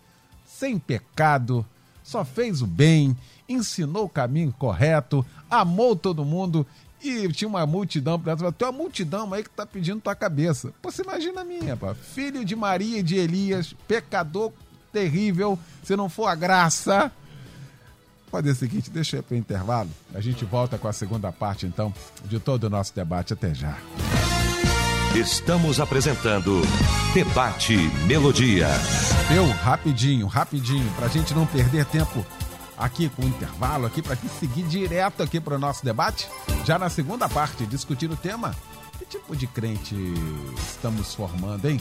[0.47, 1.67] sem pecado,
[2.03, 3.17] só fez o bem,
[3.49, 6.67] ensinou o caminho correto, amou todo mundo
[7.03, 8.21] e tinha uma multidão,
[8.57, 10.73] tem uma multidão aí que tá pedindo tua cabeça.
[10.81, 11.95] Pô, você imagina a minha, pá.
[11.95, 14.53] filho de Maria e de Elias, pecador
[14.93, 17.11] terrível, se não for a graça.
[18.31, 19.91] Pode ser o seguinte, deixa eu ir o intervalo.
[20.15, 21.93] A gente volta com a segunda parte, então,
[22.25, 23.35] de todo o nosso debate.
[23.35, 23.77] Até já.
[25.15, 26.63] Estamos apresentando
[27.13, 28.67] Debate Melodia.
[29.37, 32.25] Eu, rapidinho, rapidinho, para a gente não perder tempo
[32.79, 36.27] aqui com o intervalo, aqui para seguir direto aqui para o nosso debate.
[36.65, 38.57] Já na segunda parte, discutir o tema:
[38.99, 39.95] que tipo de crente
[40.57, 41.79] estamos formando, hein?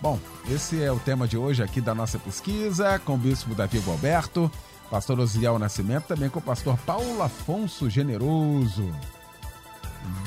[0.00, 3.82] Bom, esse é o tema de hoje aqui da nossa pesquisa com o bispo Davi
[3.84, 4.48] Alberto,
[4.88, 8.94] pastor Osiel Nascimento, também com o pastor Paulo Afonso Generoso.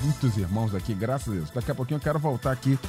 [0.03, 1.49] Muitos irmãos aqui, graças a Deus.
[1.51, 2.79] Daqui a pouquinho eu quero voltar aqui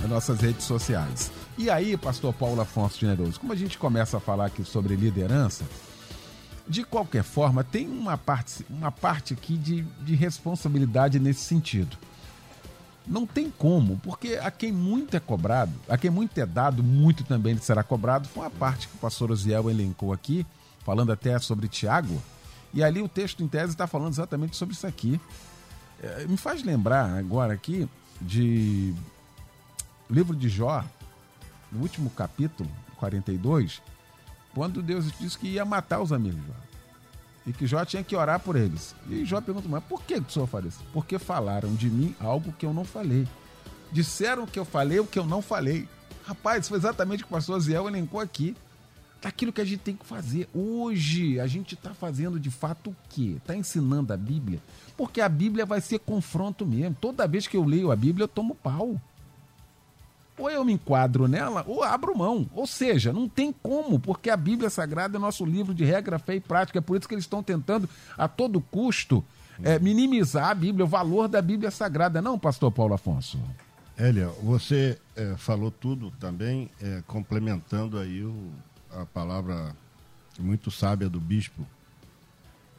[0.00, 1.30] nas nossas redes sociais.
[1.56, 5.64] E aí, pastor Paulo Afonso Generoso, como a gente começa a falar aqui sobre liderança,
[6.66, 11.96] de qualquer forma, tem uma parte, uma parte aqui de, de responsabilidade nesse sentido.
[13.06, 17.24] Não tem como, porque a quem muito é cobrado, a quem muito é dado, muito
[17.24, 20.46] também será cobrado, foi a parte que o pastor Osiel elencou aqui,
[20.84, 22.22] falando até sobre Tiago,
[22.72, 25.20] e ali o texto em tese está falando exatamente sobre isso aqui.
[26.02, 27.88] É, me faz lembrar agora aqui
[28.20, 28.94] de
[30.08, 30.84] livro de Jó,
[31.70, 33.82] no último capítulo, 42,
[34.54, 36.54] quando Deus disse que ia matar os amigos de Jó.
[37.46, 38.94] E que Jó tinha que orar por eles.
[39.08, 40.80] E Jó pergunta, mas por que o senhor fala isso?
[40.92, 43.26] Porque falaram de mim algo que eu não falei.
[43.92, 45.88] Disseram que eu falei o que eu não falei.
[46.24, 48.56] Rapaz, foi exatamente o que o pastor Ziel elencou aqui.
[49.22, 50.48] Daquilo que a gente tem que fazer.
[50.54, 53.34] Hoje, a gente está fazendo de fato o quê?
[53.36, 54.60] Está ensinando a Bíblia?
[55.00, 56.94] Porque a Bíblia vai ser confronto mesmo.
[57.00, 59.00] Toda vez que eu leio a Bíblia, eu tomo pau
[60.36, 62.46] ou eu me enquadro nela ou abro mão.
[62.54, 66.34] Ou seja, não tem como, porque a Bíblia Sagrada é nosso livro de regra, fé
[66.34, 66.80] e prática.
[66.80, 69.24] É por isso que eles estão tentando, a todo custo,
[69.62, 73.40] é, minimizar a Bíblia, o valor da Bíblia Sagrada, não, pastor Paulo Afonso?
[73.98, 78.50] Elia, você é, falou tudo também, é, complementando aí o,
[78.92, 79.74] a palavra
[80.38, 81.66] muito sábia do bispo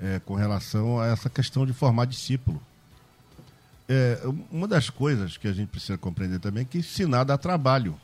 [0.01, 2.61] é, com relação a essa questão de formar discípulo.
[3.87, 7.99] É, uma das coisas que a gente precisa compreender também é que ensinar dá trabalho.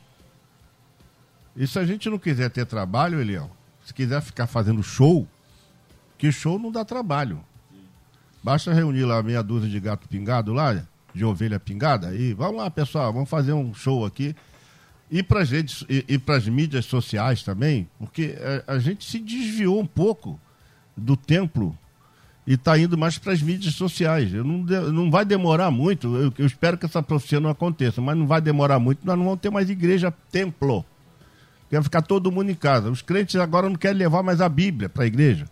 [1.56, 3.50] E se a gente não quiser ter trabalho, Eliel,
[3.84, 5.26] se quiser ficar fazendo show,
[6.16, 7.42] que show não dá trabalho.
[8.42, 12.70] Basta reunir lá meia dúzia de gato pingado lá, de ovelha pingada, e vamos lá,
[12.70, 14.36] pessoal, vamos fazer um show aqui.
[15.10, 18.36] E para redes e, e para as mídias sociais também, porque
[18.68, 20.38] a, a gente se desviou um pouco
[20.96, 21.76] do templo
[22.48, 24.32] e está indo mais para as mídias sociais.
[24.32, 28.16] Eu não, não vai demorar muito, eu, eu espero que essa profecia não aconteça, mas
[28.16, 30.82] não vai demorar muito, nós não vamos ter mais igreja templo.
[31.70, 32.90] Vai ficar todo mundo em casa.
[32.90, 35.44] Os crentes agora não querem levar mais a Bíblia para a igreja.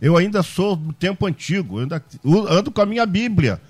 [0.00, 2.02] Eu ainda sou do tempo antigo, ainda
[2.48, 3.60] ando com a minha Bíblia.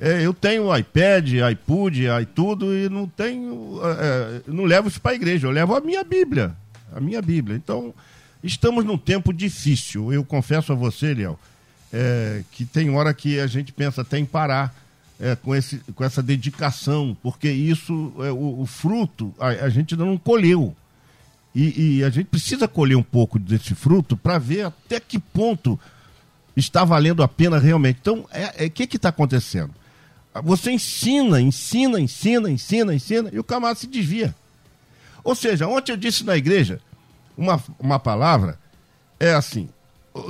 [0.00, 3.78] É, eu tenho iPad, iPod, iTudo e não tenho.
[3.84, 6.56] é, é, não levo isso para a igreja, eu levo a minha Bíblia.
[6.94, 7.54] A minha Bíblia.
[7.54, 7.92] Então,
[8.42, 10.10] estamos num tempo difícil.
[10.10, 11.38] Eu confesso a você, Léo,
[11.94, 14.74] é, que tem hora que a gente pensa até em parar
[15.20, 19.94] é, com, esse, com essa dedicação, porque isso, é, o, o fruto, a, a gente
[19.94, 20.74] ainda não colheu.
[21.54, 25.78] E, e a gente precisa colher um pouco desse fruto para ver até que ponto
[26.56, 28.00] está valendo a pena realmente.
[28.00, 29.72] Então, o é, é, que está acontecendo?
[30.42, 34.34] Você ensina, ensina, ensina, ensina, ensina, e o camarada se desvia.
[35.22, 36.80] Ou seja, ontem eu disse na igreja
[37.38, 38.58] uma, uma palavra,
[39.20, 39.68] é assim: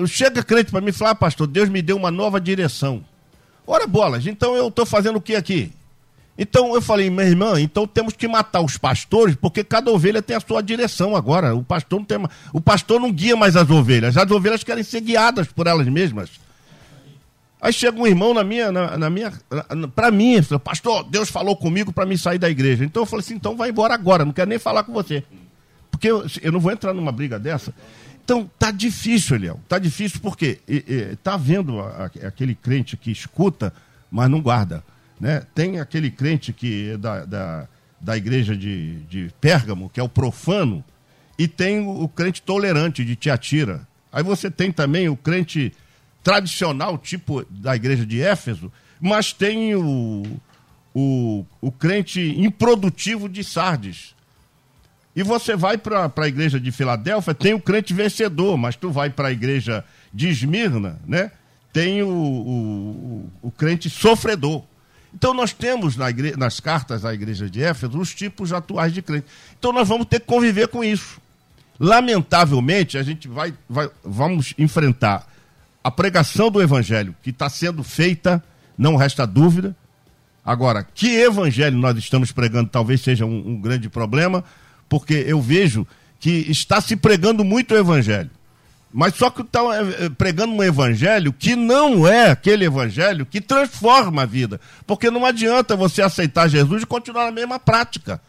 [0.06, 3.04] chega crente para mim e fala, ah, pastor, Deus me deu uma nova direção.
[3.66, 5.72] Ora, bolas, então eu estou fazendo o que aqui?
[6.36, 10.36] Então eu falei, minha irmã, então temos que matar os pastores, porque cada ovelha tem
[10.36, 11.54] a sua direção agora.
[11.54, 12.18] O pastor não tem,
[12.52, 16.30] o pastor não guia mais as ovelhas, as ovelhas querem ser guiadas por elas mesmas.
[17.60, 19.32] Aí chega um irmão na minha, na, na minha,
[19.94, 22.84] para mim, falou, pastor, Deus falou comigo para me sair da igreja.
[22.84, 25.24] Então eu falei assim, então vai embora agora, não quero nem falar com você.
[25.90, 27.72] Porque eu, eu não vou entrar numa briga dessa.
[28.24, 29.60] Então tá difícil, Eliel.
[29.68, 30.76] Tá difícil porque e,
[31.12, 33.72] e, tá vendo a- a- aquele crente que escuta,
[34.10, 34.82] mas não guarda.
[35.20, 35.42] Né?
[35.54, 37.68] Tem aquele crente que é da, da,
[38.00, 40.82] da igreja de, de Pérgamo, que é o profano,
[41.38, 43.87] e tem o, o crente tolerante de Tiatira.
[44.10, 45.72] Aí você tem também o crente
[46.22, 50.22] tradicional, tipo da igreja de Éfeso, mas tem o,
[50.94, 54.14] o, o crente improdutivo de Sardes.
[55.16, 59.11] E você vai para a igreja de Filadélfia, tem o crente vencedor, mas tu vai
[59.11, 61.31] para a igreja de Esmirna, né?
[61.72, 64.62] Tem o, o, o, o crente sofredor.
[65.14, 66.37] Então nós temos na igre...
[66.37, 69.27] nas cartas da igreja de Éfeso os tipos atuais de crente.
[69.57, 71.20] Então nós vamos ter que conviver com isso.
[71.79, 75.27] Lamentavelmente, a gente vai, vai vamos enfrentar
[75.83, 78.42] a pregação do evangelho que está sendo feita,
[78.77, 79.77] não resta dúvida.
[80.44, 84.44] Agora, que evangelho nós estamos pregando talvez seja um, um grande problema,
[84.94, 85.85] porque eu vejo
[86.20, 88.30] que está se pregando muito o evangelho.
[88.92, 89.59] Mas só que está
[90.16, 94.61] pregando um evangelho que não é aquele evangelho que transforma a vida.
[94.87, 98.20] Porque não adianta você aceitar Jesus e continuar na mesma prática.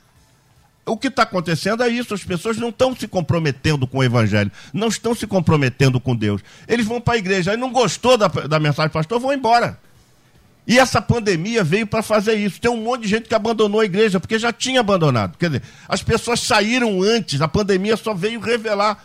[0.87, 4.51] O que está acontecendo é isso, as pessoas não estão se comprometendo com o evangelho,
[4.73, 6.41] não estão se comprometendo com Deus.
[6.67, 9.79] Eles vão para a igreja, aí não gostou da, da mensagem, pastor, vão embora.
[10.67, 12.59] E essa pandemia veio para fazer isso.
[12.59, 15.37] Tem um monte de gente que abandonou a igreja, porque já tinha abandonado.
[15.37, 19.03] Quer dizer, as pessoas saíram antes, a pandemia só veio revelar.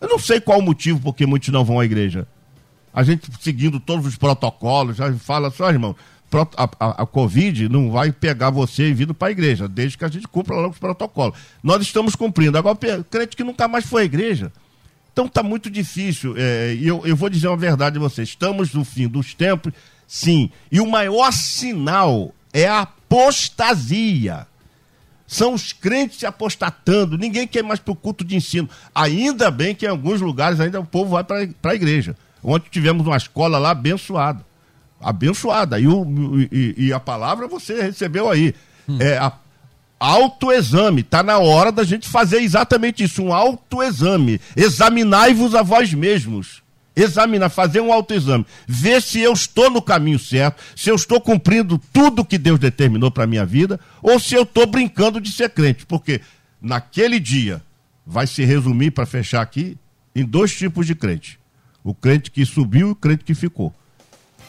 [0.00, 2.26] Eu não sei qual o motivo porque muitos não vão à igreja.
[2.94, 5.96] A gente seguindo todos os protocolos, já fala só, irmão,
[6.56, 10.04] a, a- a Covid não vai pegar você e vindo para a igreja, desde que
[10.04, 11.36] a gente cumpra logo os protocolos.
[11.62, 12.56] Nós estamos cumprindo.
[12.56, 12.78] Agora,
[13.10, 14.52] crente que nunca mais foi à igreja.
[15.12, 16.34] Então está muito difícil.
[16.36, 18.22] é, E eu, eu vou dizer uma verdade a você.
[18.22, 19.72] Estamos no fim dos tempos,
[20.12, 20.50] sim.
[20.70, 24.46] E o maior sinal é a apostasia.
[25.26, 27.16] São os crentes se apostatando.
[27.16, 28.68] Ninguém quer mais para o culto de ensino.
[28.94, 32.14] Ainda bem que em alguns lugares ainda o povo vai para a igreja.
[32.44, 34.44] Ontem tivemos uma escola lá abençoada.
[35.00, 35.80] Abençoada.
[35.80, 36.06] E, o,
[36.52, 38.54] e, e a palavra você recebeu aí.
[39.00, 39.32] É a
[39.98, 41.00] autoexame.
[41.00, 44.40] Está na hora da gente fazer exatamente isso, um autoexame.
[44.54, 46.61] Examinai-vos a vós mesmos.
[46.94, 48.46] Examinar, fazer um autoexame.
[48.66, 53.10] Ver se eu estou no caminho certo, se eu estou cumprindo tudo que Deus determinou
[53.10, 55.86] para a minha vida, ou se eu estou brincando de ser crente.
[55.86, 56.20] Porque
[56.60, 57.62] naquele dia
[58.06, 59.76] vai se resumir, para fechar aqui,
[60.14, 61.38] em dois tipos de crente.
[61.82, 63.74] O crente que subiu e o crente que ficou.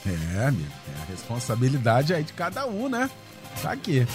[0.05, 3.09] É, amigo, é a responsabilidade aí de cada um, né?
[3.61, 4.05] Tá aqui.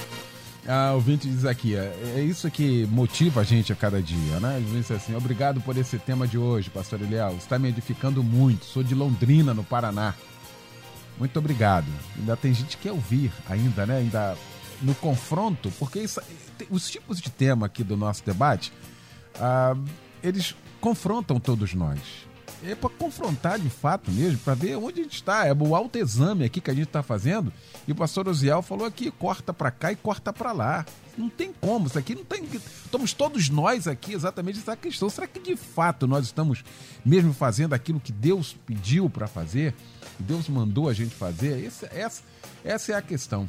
[0.90, 4.58] O ouvinte diz aqui, é é isso que motiva a gente a cada dia, né?
[4.58, 7.34] Ele diz assim, obrigado por esse tema de hoje, pastor Eliel.
[7.38, 8.66] Está me edificando muito.
[8.66, 10.12] Sou de Londrina, no Paraná.
[11.18, 11.86] Muito obrigado.
[12.18, 13.96] Ainda tem gente que quer ouvir ainda, né?
[13.98, 14.36] Ainda
[14.82, 16.20] no confronto, porque isso-
[16.70, 18.70] os tipos de tema aqui do nosso debate,
[19.40, 19.74] ah,
[20.22, 21.98] eles confrontam todos nós.
[22.64, 25.46] É para confrontar de fato mesmo, para ver onde a gente está.
[25.46, 27.52] É o autoexame aqui que a gente está fazendo.
[27.86, 30.84] E o pastor Osiel falou aqui: corta para cá e corta para lá.
[31.16, 32.44] Não tem como, isso aqui não tem.
[32.84, 35.08] Estamos todos nós aqui exatamente essa questão.
[35.08, 36.64] Será que de fato nós estamos
[37.04, 39.72] mesmo fazendo aquilo que Deus pediu para fazer?
[40.18, 41.64] Deus mandou a gente fazer?
[41.64, 42.22] Esse- essa,
[42.64, 43.46] essa é a questão.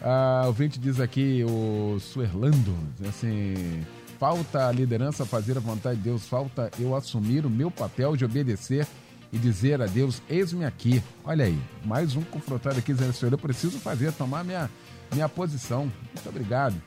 [0.00, 2.76] Ah, o ouvinte diz aqui, o Suerlando,
[3.08, 3.84] assim,
[4.18, 8.24] falta a liderança fazer a vontade de Deus, falta eu assumir o meu papel de
[8.24, 8.86] obedecer
[9.32, 11.02] e dizer a Deus: Eis-me aqui.
[11.24, 14.70] Olha aí, mais um confrontado aqui dizendo: Senhor, eu preciso fazer, tomar minha,
[15.12, 15.82] minha posição.
[16.14, 16.80] Muito obrigado.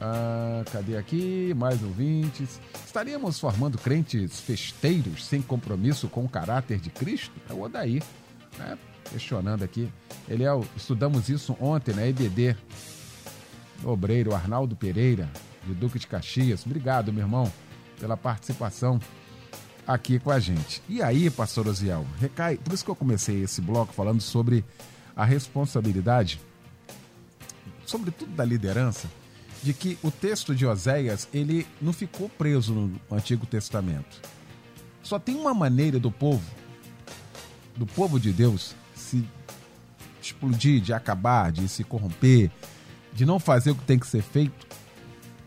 [0.00, 1.52] Ah, cadê aqui?
[1.54, 2.60] Mais ouvintes.
[2.86, 7.34] Estaríamos formando crentes festeiros sem compromisso com o caráter de Cristo?
[7.48, 8.00] É o Odaí,
[8.58, 8.78] né?
[9.10, 9.88] Questionando aqui.
[10.28, 12.56] Ele é o, estudamos isso ontem na EBD.
[13.84, 15.28] Obreiro Arnaldo Pereira,
[15.68, 16.64] de Duque de Caxias.
[16.64, 17.52] Obrigado, meu irmão,
[18.00, 19.00] pela participação
[19.86, 20.82] aqui com a gente.
[20.88, 24.64] E aí, pastor Oziel, recai, por isso que eu comecei esse bloco falando sobre
[25.16, 26.40] a responsabilidade,
[27.86, 29.08] sobretudo da liderança,
[29.62, 34.20] de que o texto de Oséias, ele não ficou preso no Antigo Testamento.
[35.02, 36.44] Só tem uma maneira do povo,
[37.76, 39.26] do povo de Deus, se
[40.20, 42.50] explodir, de acabar, de se corromper,
[43.12, 44.67] de não fazer o que tem que ser feito,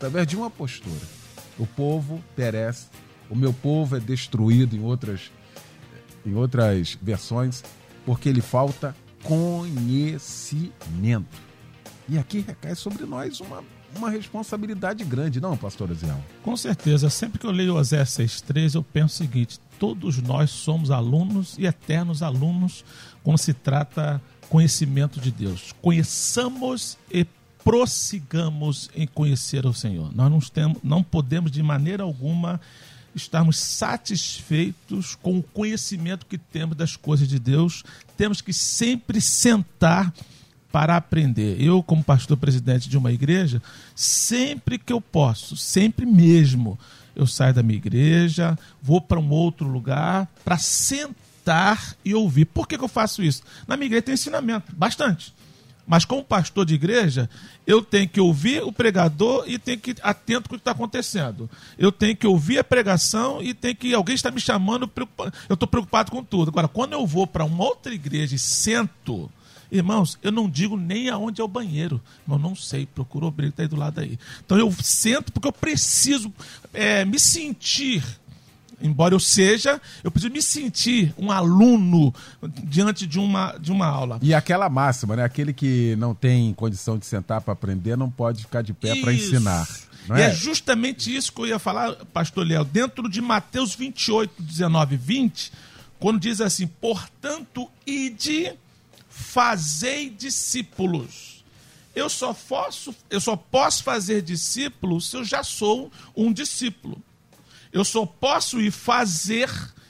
[0.02, 1.06] através de uma postura.
[1.56, 2.86] O povo perece,
[3.30, 5.30] o meu povo é destruído em outras,
[6.26, 7.62] em outras versões,
[8.04, 10.72] porque lhe falta conhecimento.
[12.08, 13.62] E aqui recai sobre nós uma,
[13.94, 16.20] uma responsabilidade grande, não, pastor Aziel?
[16.42, 17.08] Com certeza.
[17.08, 21.64] Sempre que eu leio Osé 6,3, eu penso o seguinte: todos nós somos alunos e
[21.64, 22.84] eternos alunos
[23.22, 25.72] quando se trata conhecimento de Deus.
[25.80, 27.24] Conheçamos e
[27.64, 30.14] prossigamos em conhecer o Senhor.
[30.14, 32.60] Nós não, temos, não podemos de maneira alguma
[33.14, 37.84] estarmos satisfeitos com o conhecimento que temos das coisas de Deus.
[38.16, 40.12] Temos que sempre sentar
[40.70, 41.60] para aprender.
[41.60, 43.62] Eu, como pastor presidente de uma igreja,
[43.94, 46.78] sempre que eu posso, sempre mesmo,
[47.14, 52.46] eu saio da minha igreja, vou para um outro lugar para sentar e ouvir.
[52.46, 53.42] Por que, que eu faço isso?
[53.68, 55.34] Na minha igreja tem ensinamento, bastante.
[55.86, 57.28] Mas como pastor de igreja,
[57.66, 60.70] eu tenho que ouvir o pregador e tenho que ir atento com o que está
[60.70, 61.50] acontecendo.
[61.76, 64.90] Eu tenho que ouvir a pregação e tem que alguém está me chamando,
[65.48, 66.50] eu estou preocupado com tudo.
[66.50, 69.30] Agora, quando eu vou para uma outra igreja e sento,
[69.70, 73.42] irmãos, eu não digo nem aonde é o banheiro, mas não sei, procuro o que
[73.42, 74.18] está aí do lado aí.
[74.44, 76.32] Então eu sento porque eu preciso
[76.72, 78.04] é, me sentir
[78.82, 82.14] embora eu seja, eu preciso me sentir um aluno
[82.64, 84.18] diante de uma, de uma aula.
[84.22, 85.24] E aquela máxima, né?
[85.24, 89.12] Aquele que não tem condição de sentar para aprender não pode ficar de pé para
[89.12, 89.68] ensinar.
[90.10, 90.26] e é?
[90.26, 90.34] é?
[90.34, 95.52] justamente isso que eu ia falar, pastor Léo, dentro de Mateus 28, 19 e 20,
[95.98, 98.52] quando diz assim: portanto, ide,
[99.08, 101.32] fazei discípulos.
[101.94, 107.02] Eu só posso, eu só posso fazer discípulos se eu já sou um discípulo.
[107.72, 109.48] Eu só posso ir fazer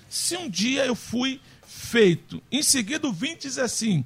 [0.08, 2.40] se um dia eu fui feito.
[2.50, 4.04] Em seguida, o 20 diz assim: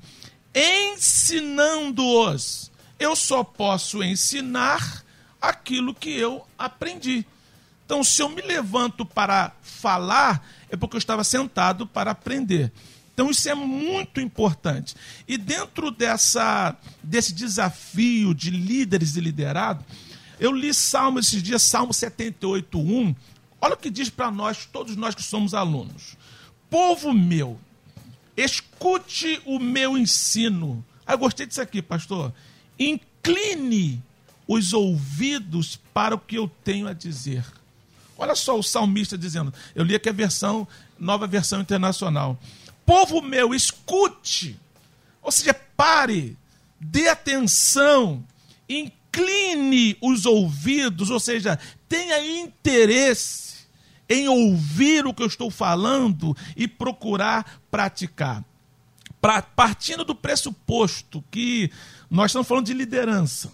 [0.54, 2.72] ensinando-os.
[2.98, 5.04] Eu só posso ensinar
[5.40, 7.24] aquilo que eu aprendi.
[7.84, 12.72] Então, se eu me levanto para falar, é porque eu estava sentado para aprender.
[13.12, 14.96] Então, isso é muito importante.
[15.28, 19.84] E dentro dessa, desse desafio de líderes e liderado,
[20.40, 23.14] eu li Salmo esses dias, Salmo 78, 1,
[23.60, 26.16] Olha o que diz para nós, todos nós que somos alunos.
[26.68, 27.58] Povo meu,
[28.36, 30.84] escute o meu ensino.
[31.06, 32.32] Ah, gostei disso aqui, pastor.
[32.78, 34.02] Incline
[34.46, 37.44] os ouvidos para o que eu tenho a dizer.
[38.18, 39.52] Olha só o salmista dizendo.
[39.74, 40.66] Eu li aqui a versão,
[40.98, 42.38] nova versão internacional.
[42.84, 44.58] Povo meu, escute.
[45.22, 46.36] Ou seja, pare,
[46.80, 48.24] dê atenção,
[48.68, 48.95] incline
[50.00, 51.58] os ouvidos, ou seja,
[51.88, 53.66] tenha interesse
[54.08, 58.44] em ouvir o que eu estou falando e procurar praticar.
[59.20, 61.70] Pra, partindo do pressuposto que
[62.10, 63.52] nós estamos falando de liderança,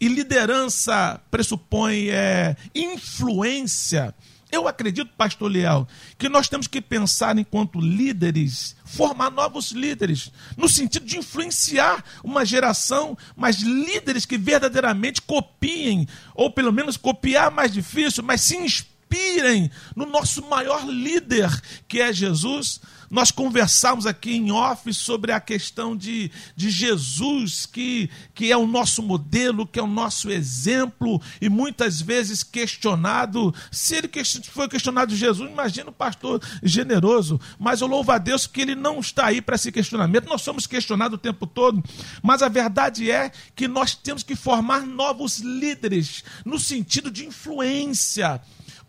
[0.00, 4.14] e liderança pressupõe é, influência.
[4.52, 5.88] Eu acredito, pastor Leal,
[6.18, 12.44] que nós temos que pensar enquanto líderes, formar novos líderes, no sentido de influenciar uma
[12.44, 19.70] geração, mas líderes que verdadeiramente copiem, ou pelo menos copiar mais difícil, mas se inspirem
[19.96, 21.48] no nosso maior líder,
[21.88, 22.78] que é Jesus.
[23.12, 28.66] Nós conversamos aqui em off sobre a questão de, de Jesus, que, que é o
[28.66, 33.54] nosso modelo, que é o nosso exemplo, e muitas vezes questionado.
[33.70, 34.10] Se ele
[34.44, 37.38] foi questionado Jesus, imagina o pastor generoso.
[37.58, 40.26] Mas eu louvo a Deus que ele não está aí para esse questionamento.
[40.26, 41.84] Nós somos questionados o tempo todo,
[42.22, 48.40] mas a verdade é que nós temos que formar novos líderes no sentido de influência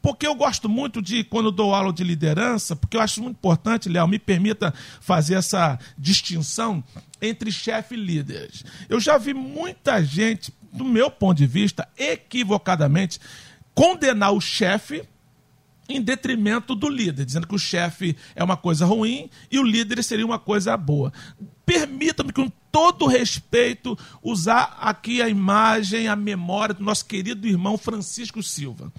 [0.03, 3.87] porque eu gosto muito de, quando dou aula de liderança, porque eu acho muito importante,
[3.87, 6.83] Léo, me permita fazer essa distinção
[7.21, 8.65] entre chefe e líderes.
[8.89, 13.17] Eu já vi muita gente, do meu ponto de vista, equivocadamente,
[13.73, 15.07] condenar o chefe
[15.87, 20.03] em detrimento do líder, dizendo que o chefe é uma coisa ruim e o líder
[20.03, 21.13] seria uma coisa boa.
[21.65, 28.43] Permita-me, com todo respeito, usar aqui a imagem, a memória do nosso querido irmão Francisco
[28.43, 28.91] Silva.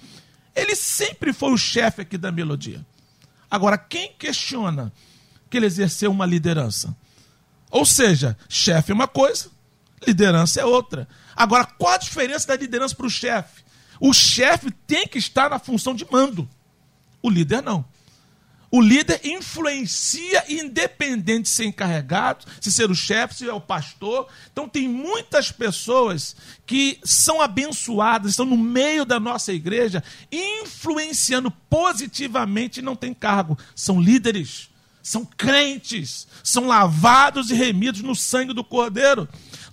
[0.55, 2.85] Ele sempre foi o chefe aqui da melodia.
[3.49, 4.91] Agora, quem questiona
[5.49, 6.95] que ele exerceu uma liderança?
[7.69, 9.49] Ou seja, chefe é uma coisa,
[10.07, 11.07] liderança é outra.
[11.35, 13.63] Agora, qual a diferença da liderança para o chefe?
[13.99, 16.49] O chefe tem que estar na função de mando.
[17.21, 17.85] O líder não.
[18.75, 24.27] O líder influencia, independente de ser encarregado, se ser o chefe, se é o pastor.
[24.51, 32.81] Então, tem muitas pessoas que são abençoadas, estão no meio da nossa igreja, influenciando positivamente
[32.81, 33.57] e não têm cargo.
[33.73, 34.67] São líderes,
[35.01, 39.25] são crentes, são lavados e remidos no sangue do Cordeiro.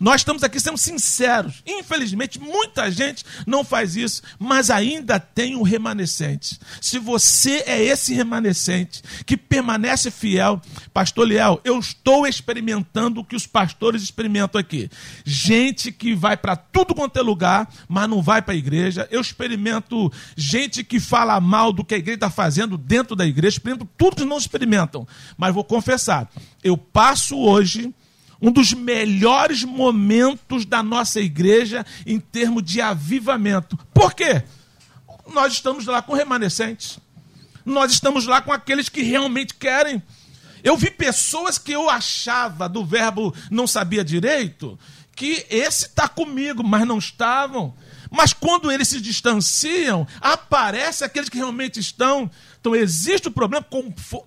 [0.02, 1.62] Nós estamos aqui sendo sinceros.
[1.64, 6.58] Infelizmente, muita gente não faz isso, mas ainda tem um remanescente.
[6.80, 10.60] Se você é esse remanescente que permanece fiel,
[10.92, 14.90] Pastor Leal, eu estou experimentando o que os pastores experimentam aqui.
[15.24, 19.06] Gente que vai para tudo quanto é lugar, mas não vai para a igreja.
[19.08, 23.54] Eu experimento gente que fala mal do que a igreja está fazendo dentro da igreja.
[23.54, 25.06] Experimento tudo que não experimentam.
[25.36, 26.28] Mas vou confessar,
[26.64, 27.94] eu passo hoje
[28.42, 33.78] um dos melhores momentos da nossa igreja em termos de avivamento.
[33.94, 34.42] Por quê?
[35.32, 36.98] Nós estamos lá com remanescentes.
[37.64, 40.02] Nós estamos lá com aqueles que realmente querem.
[40.64, 44.78] Eu vi pessoas que eu achava do verbo não sabia direito,
[45.14, 47.74] que esse está comigo, mas não estavam.
[48.10, 52.30] Mas quando eles se distanciam, aparece aqueles que realmente estão.
[52.62, 53.66] Então existe o problema,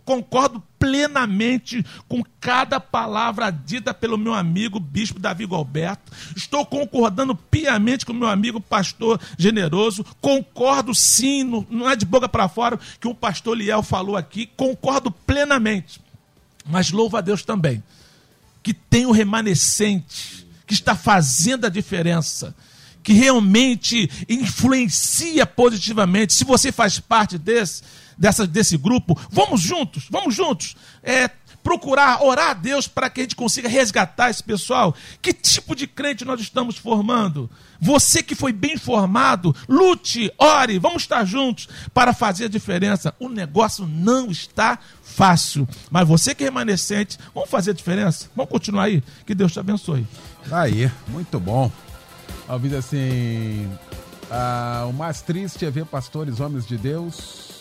[0.04, 6.12] concordo plenamente com cada palavra dita pelo meu amigo bispo Davi Galberto.
[6.36, 10.06] Estou concordando piamente com meu amigo pastor generoso.
[10.20, 14.50] Concordo sim, não é de boca para fora que o pastor Liel falou aqui.
[14.58, 16.02] Concordo plenamente.
[16.66, 17.82] Mas louvo a Deus também,
[18.62, 22.54] que tem o remanescente, que está fazendo a diferença
[23.02, 26.34] que realmente influencia positivamente.
[26.34, 27.84] Se você faz parte desse,
[28.18, 30.76] dessa, desse grupo, vamos juntos, vamos juntos.
[31.04, 31.30] É,
[31.66, 34.96] procurar orar a Deus para que a gente consiga resgatar esse pessoal.
[35.20, 37.50] Que tipo de crente nós estamos formando?
[37.82, 43.16] Você que foi bem formado, lute, ore, vamos estar juntos para fazer a diferença.
[43.20, 48.30] O negócio não está fácil, mas você que é remanescente, vamos fazer a diferença.
[48.36, 49.04] Vamos continuar aí.
[49.26, 50.06] Que Deus te abençoe.
[50.52, 51.72] Aí, muito bom.
[52.48, 53.68] A vida assim.
[54.30, 57.55] Ah, o mais triste é ver pastores, homens de Deus,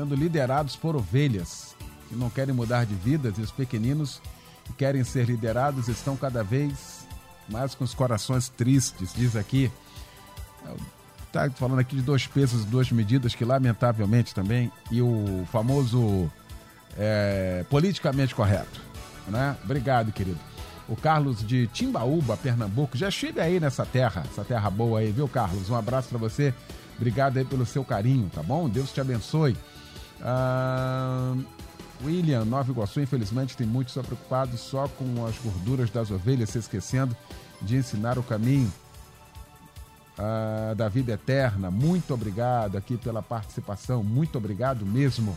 [0.00, 1.76] sendo liderados por ovelhas
[2.08, 4.20] que não querem mudar de vidas e os pequeninos
[4.64, 7.06] que querem ser liderados estão cada vez
[7.50, 9.12] mais com os corações tristes.
[9.14, 9.70] Diz aqui.
[11.26, 16.32] Está falando aqui de dois pesos e duas medidas que, lamentavelmente, também, e o famoso
[16.98, 18.80] é, politicamente correto.
[19.28, 19.54] Né?
[19.62, 20.38] Obrigado, querido
[20.88, 22.96] o Carlos de Timbaúba, Pernambuco.
[22.96, 25.70] Já estive aí nessa terra, essa terra boa aí, viu, Carlos?
[25.70, 26.52] Um abraço para você.
[26.96, 28.68] Obrigado aí pelo seu carinho, tá bom?
[28.68, 29.56] Deus te abençoe.
[30.22, 31.34] Ah,
[32.04, 36.58] William, Nova Iguaçu, infelizmente tem muitos só preocupados só com as gorduras das ovelhas, se
[36.58, 37.16] esquecendo
[37.60, 38.72] de ensinar o caminho
[40.18, 41.70] ah, da vida eterna.
[41.70, 45.36] Muito obrigado aqui pela participação, muito obrigado mesmo.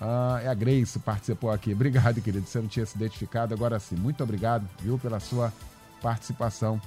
[0.00, 1.72] Ah, é a Grace participou aqui.
[1.72, 2.46] Obrigado, querido.
[2.46, 3.52] Você não tinha se identificado.
[3.52, 5.52] Agora sim, muito obrigado, viu, pela sua
[6.00, 6.80] participação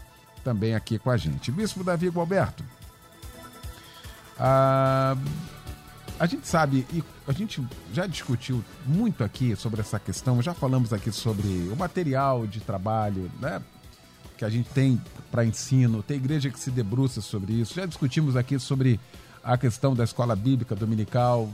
[0.43, 1.51] também aqui com a gente.
[1.51, 2.63] Bispo Davi Gualberto.
[4.39, 5.15] Ah,
[6.19, 7.61] a gente sabe, e a gente
[7.91, 13.31] já discutiu muito aqui sobre essa questão, já falamos aqui sobre o material de trabalho,
[13.39, 13.61] né?
[14.37, 15.01] Que a gente tem
[15.31, 17.73] para ensino, tem igreja que se debruça sobre isso.
[17.73, 18.99] Já discutimos aqui sobre
[19.43, 21.49] a questão da escola bíblica dominical,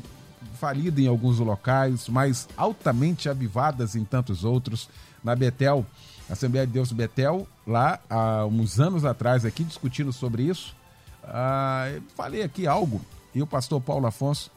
[0.60, 4.90] falida em alguns locais, mas altamente avivadas em tantos outros.
[5.24, 5.86] Na Betel,
[6.30, 10.76] Assembleia de Deus Betel, lá há uns anos atrás, aqui discutindo sobre isso,
[11.24, 13.02] ah, falei aqui algo
[13.34, 14.52] e o pastor Paulo Afonso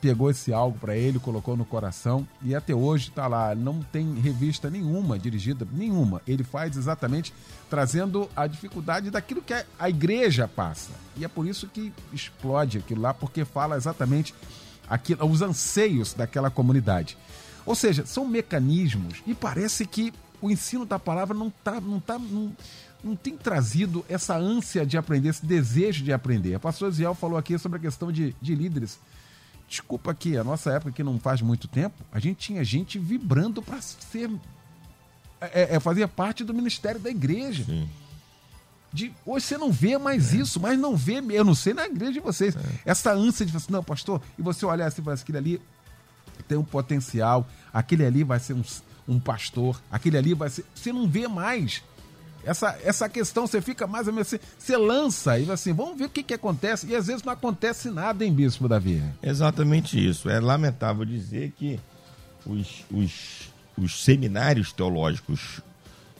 [0.00, 3.54] pegou esse algo para ele, colocou no coração e até hoje está lá.
[3.54, 6.22] Não tem revista nenhuma dirigida, nenhuma.
[6.26, 7.32] Ele faz exatamente
[7.68, 10.90] trazendo a dificuldade daquilo que a igreja passa.
[11.16, 14.34] E é por isso que explode aquilo lá, porque fala exatamente
[14.88, 17.18] aquilo, os anseios daquela comunidade.
[17.66, 22.18] Ou seja, são mecanismos e parece que o ensino da palavra não, tá, não, tá,
[22.18, 22.54] não,
[23.08, 26.54] não tem trazido essa ânsia de aprender, esse desejo de aprender.
[26.54, 28.98] A pastor Ziel falou aqui sobre a questão de, de líderes.
[29.68, 33.62] Desculpa aqui, a nossa época que não faz muito tempo, a gente tinha gente vibrando
[33.62, 34.30] para ser.
[35.40, 37.64] É, é, fazia parte do ministério da igreja.
[37.64, 37.88] Sim.
[38.90, 42.12] De, hoje você não vê mais isso, mas não vê, eu não sei na igreja
[42.12, 42.56] de vocês.
[42.86, 45.38] Essa ânsia de falar assim, não, pastor, e você olhar assim e falar assim, aquele
[45.38, 45.62] ali
[46.46, 48.62] tem um potencial, aquele ali vai ser um,
[49.06, 50.64] um pastor, aquele ali vai ser.
[50.74, 51.82] Você não vê mais.
[52.48, 56.06] Essa, essa questão, você fica mais ou menos assim, você lança e assim, vamos ver
[56.06, 56.86] o que, que acontece.
[56.86, 59.02] E às vezes não acontece nada em Bispo Davi.
[59.22, 60.30] Exatamente isso.
[60.30, 61.78] É lamentável dizer que
[62.46, 65.60] os, os, os seminários teológicos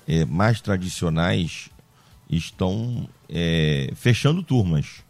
[0.07, 1.71] eh, mais tradicionais
[2.29, 5.03] estão eh, fechando turmas,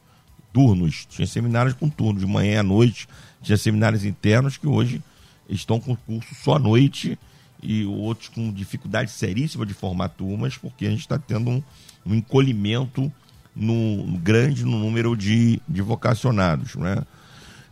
[0.52, 1.04] turnos.
[1.04, 3.08] Tinha seminários com turno, de manhã à noite,
[3.42, 5.02] tinha seminários internos que hoje
[5.48, 7.18] estão com curso só à noite
[7.62, 11.62] e outros com dificuldade seríssima de formar turmas, porque a gente está tendo um,
[12.06, 13.12] um encolhimento
[13.54, 16.76] no, grande no número de, de vocacionados.
[16.76, 17.02] Né?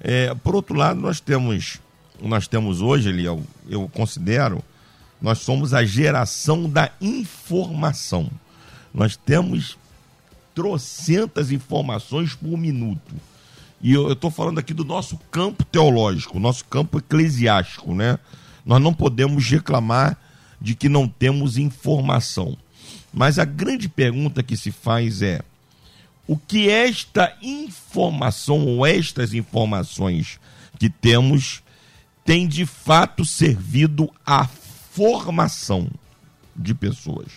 [0.01, 1.81] É, por outro lado, nós temos,
[2.21, 4.63] nós temos hoje, Eliel, eu considero,
[5.21, 8.31] nós somos a geração da informação.
[8.93, 9.79] Nós temos
[10.55, 13.15] trocentas informações por minuto.
[13.81, 18.19] E eu estou falando aqui do nosso campo teológico, nosso campo eclesiástico, né?
[18.67, 20.19] Nós não podemos reclamar
[20.61, 22.57] de que não temos informação.
[23.13, 25.41] Mas a grande pergunta que se faz é:
[26.27, 30.41] o que esta informação ou estas informações
[30.79, 31.63] que temos
[32.25, 35.89] tem de fato servido à formação
[36.55, 37.29] de pessoas?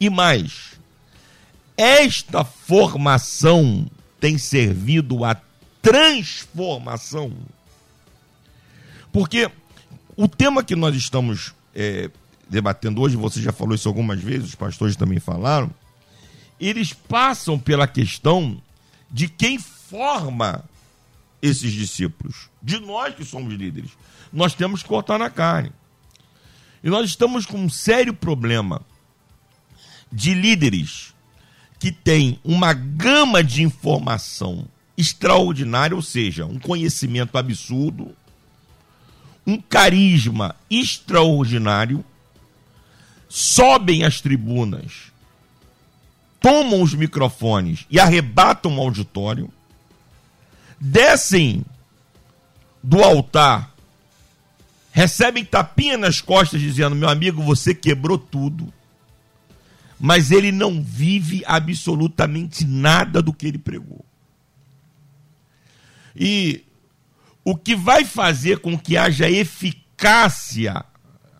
[0.00, 0.72] E mais,
[1.76, 3.86] esta formação
[4.18, 5.36] tem servido à
[5.80, 7.32] transformação?
[9.12, 9.50] Porque
[10.22, 12.10] o tema que nós estamos é,
[12.46, 15.70] debatendo hoje, você já falou isso algumas vezes, os pastores também falaram,
[16.60, 18.60] eles passam pela questão
[19.10, 20.62] de quem forma
[21.40, 23.92] esses discípulos, de nós que somos líderes.
[24.30, 25.72] Nós temos que cortar na carne.
[26.84, 28.82] E nós estamos com um sério problema
[30.12, 31.14] de líderes
[31.78, 34.68] que têm uma gama de informação
[34.98, 38.14] extraordinária, ou seja, um conhecimento absurdo,
[39.46, 42.04] um carisma extraordinário,
[43.28, 45.12] sobem as tribunas,
[46.40, 49.50] tomam os microfones e arrebatam o auditório,
[50.78, 51.64] descem
[52.82, 53.74] do altar,
[54.90, 58.72] recebem tapinha nas costas dizendo: meu amigo, você quebrou tudo.
[60.02, 64.02] Mas ele não vive absolutamente nada do que ele pregou.
[66.16, 66.64] E
[67.44, 70.84] o que vai fazer com que haja eficácia,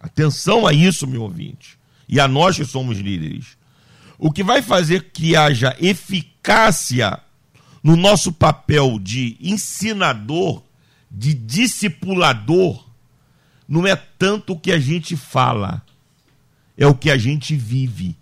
[0.03, 1.78] atenção a isso, meu ouvinte,
[2.09, 3.57] e a nós que somos líderes,
[4.18, 7.20] o que vai fazer que haja eficácia
[7.82, 10.62] no nosso papel de ensinador,
[11.11, 12.86] de discipulador,
[13.68, 15.82] não é tanto o que a gente fala,
[16.76, 18.16] é o que a gente vive.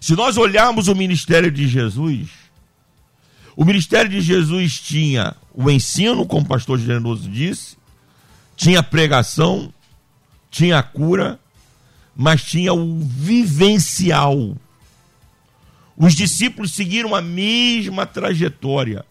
[0.00, 2.28] Se nós olharmos o ministério de Jesus,
[3.56, 7.78] o ministério de Jesus tinha o ensino, como o pastor Generoso disse,
[8.54, 9.72] tinha pregação,
[10.50, 11.40] tinha cura,
[12.14, 14.54] mas tinha o vivencial.
[15.96, 19.06] Os discípulos seguiram a mesma trajetória,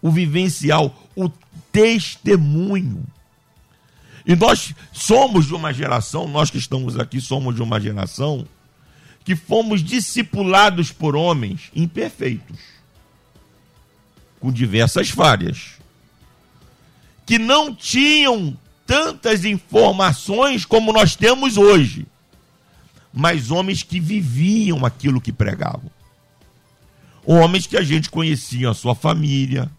[0.00, 1.28] o vivencial, o
[1.72, 3.04] testemunho.
[4.24, 8.46] E nós somos de uma geração, nós que estamos aqui somos de uma geração
[9.24, 12.73] que fomos discipulados por homens imperfeitos
[14.44, 15.78] com diversas falhas,
[17.24, 18.54] que não tinham
[18.86, 22.06] tantas informações como nós temos hoje,
[23.10, 25.90] mas homens que viviam aquilo que pregavam.
[27.24, 29.70] Homens que a gente conhecia a sua família,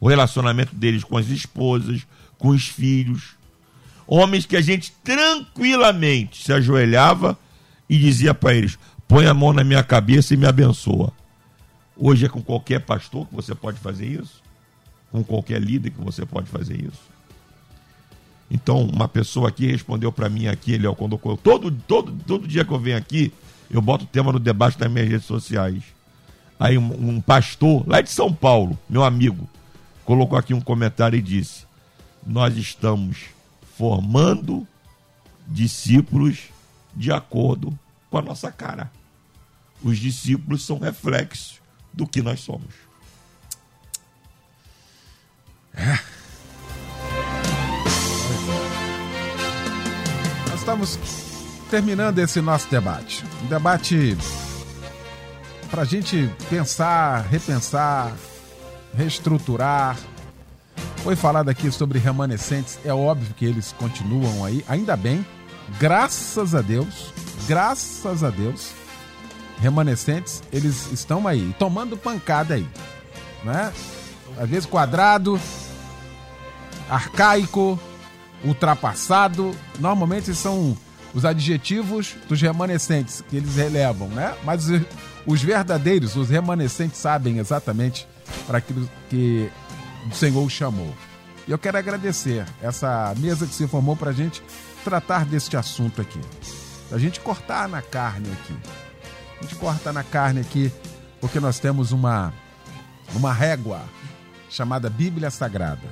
[0.00, 2.04] o relacionamento deles com as esposas,
[2.36, 3.36] com os filhos.
[4.08, 7.38] Homens que a gente tranquilamente se ajoelhava
[7.88, 11.12] e dizia para eles: põe a mão na minha cabeça e me abençoa.
[12.02, 14.42] Hoje é com qualquer pastor que você pode fazer isso,
[15.12, 17.10] com qualquer líder que você pode fazer isso.
[18.50, 22.64] Então, uma pessoa aqui respondeu para mim aqui, ele, quando eu, todo, todo, todo dia
[22.64, 23.30] que eu venho aqui,
[23.70, 25.82] eu boto o tema no debate das minhas redes sociais.
[26.58, 29.46] Aí um, um pastor lá de São Paulo, meu amigo,
[30.02, 31.66] colocou aqui um comentário e disse:
[32.26, 33.26] Nós estamos
[33.76, 34.66] formando
[35.46, 36.44] discípulos
[36.96, 37.78] de acordo
[38.08, 38.90] com a nossa cara.
[39.82, 41.59] Os discípulos são reflexos
[41.92, 42.74] do que nós somos.
[45.74, 45.98] É.
[50.48, 50.98] Nós estamos
[51.70, 53.24] terminando esse nosso debate.
[53.44, 54.16] Um debate
[55.70, 58.14] para a gente pensar, repensar,
[58.94, 59.96] reestruturar.
[60.98, 65.24] Foi falado aqui sobre remanescentes, é óbvio que eles continuam aí, ainda bem,
[65.78, 67.12] graças a Deus,
[67.46, 68.72] graças a Deus,
[69.60, 72.66] remanescentes, eles estão aí, tomando pancada aí,
[73.44, 73.72] né?
[74.38, 75.38] Às vezes quadrado,
[76.88, 77.78] arcaico,
[78.44, 80.76] ultrapassado, normalmente são
[81.12, 84.34] os adjetivos dos remanescentes que eles relevam, né?
[84.44, 84.82] Mas os-
[85.26, 88.06] os verdadeiros, os remanescentes sabem exatamente
[88.46, 89.50] para aquilo que
[90.10, 90.94] o Senhor os chamou.
[91.46, 94.42] E eu quero agradecer essa mesa que se formou para a gente
[94.84, 96.20] tratar deste assunto aqui.
[96.88, 98.56] Para a gente cortar na carne aqui.
[99.40, 100.70] A gente corta na carne aqui
[101.20, 102.32] porque nós temos uma,
[103.14, 103.82] uma régua
[104.50, 105.88] chamada Bíblia Sagrada.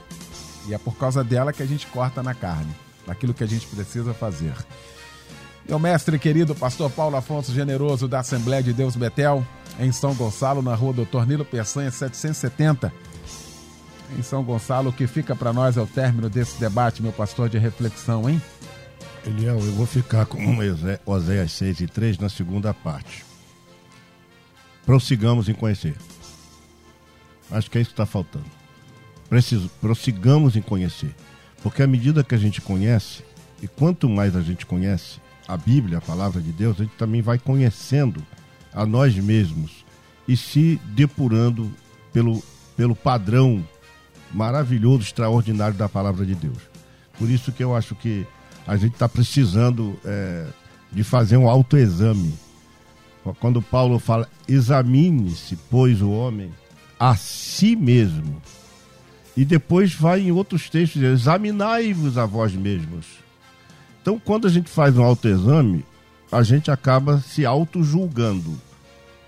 [0.67, 2.71] E é por causa dela que a gente corta na carne,
[3.07, 4.55] naquilo que a gente precisa fazer.
[5.67, 9.47] Meu mestre querido, pastor Paulo Afonso Generoso, da Assembleia de Deus Betel,
[9.79, 12.93] em São Gonçalo, na rua Doutor Nilo Peçanha, 770.
[14.19, 17.49] Em São Gonçalo, o que fica para nós é o término desse debate, meu pastor
[17.49, 18.41] de reflexão, hein?
[19.27, 20.39] Eliel, eu vou ficar com
[21.05, 23.28] Oséias 6 e 3 na segunda parte.
[24.89, 25.95] Prossigamos em conhecer.
[27.51, 28.47] Acho que é isso que está faltando.
[29.29, 31.15] Preciso, prossigamos em conhecer.
[31.63, 33.23] Porque à medida que a gente conhece,
[33.63, 37.21] e quanto mais a gente conhece a Bíblia, a palavra de Deus, a gente também
[37.21, 38.25] vai conhecendo
[38.73, 39.85] a nós mesmos
[40.27, 41.71] e se depurando
[42.11, 42.43] pelo,
[42.75, 43.63] pelo padrão
[44.33, 46.63] maravilhoso, extraordinário da palavra de Deus.
[47.19, 48.27] Por isso que eu acho que
[48.67, 50.47] a gente está precisando é,
[50.91, 52.48] de fazer um autoexame.
[53.35, 56.51] Quando Paulo fala, examine-se, pois, o homem
[56.99, 58.41] a si mesmo.
[59.37, 63.07] E depois vai em outros textos, examinai-vos a vós mesmos.
[64.03, 65.85] Então, quando a gente faz um autoexame,
[66.31, 68.59] a gente acaba se auto-julgando.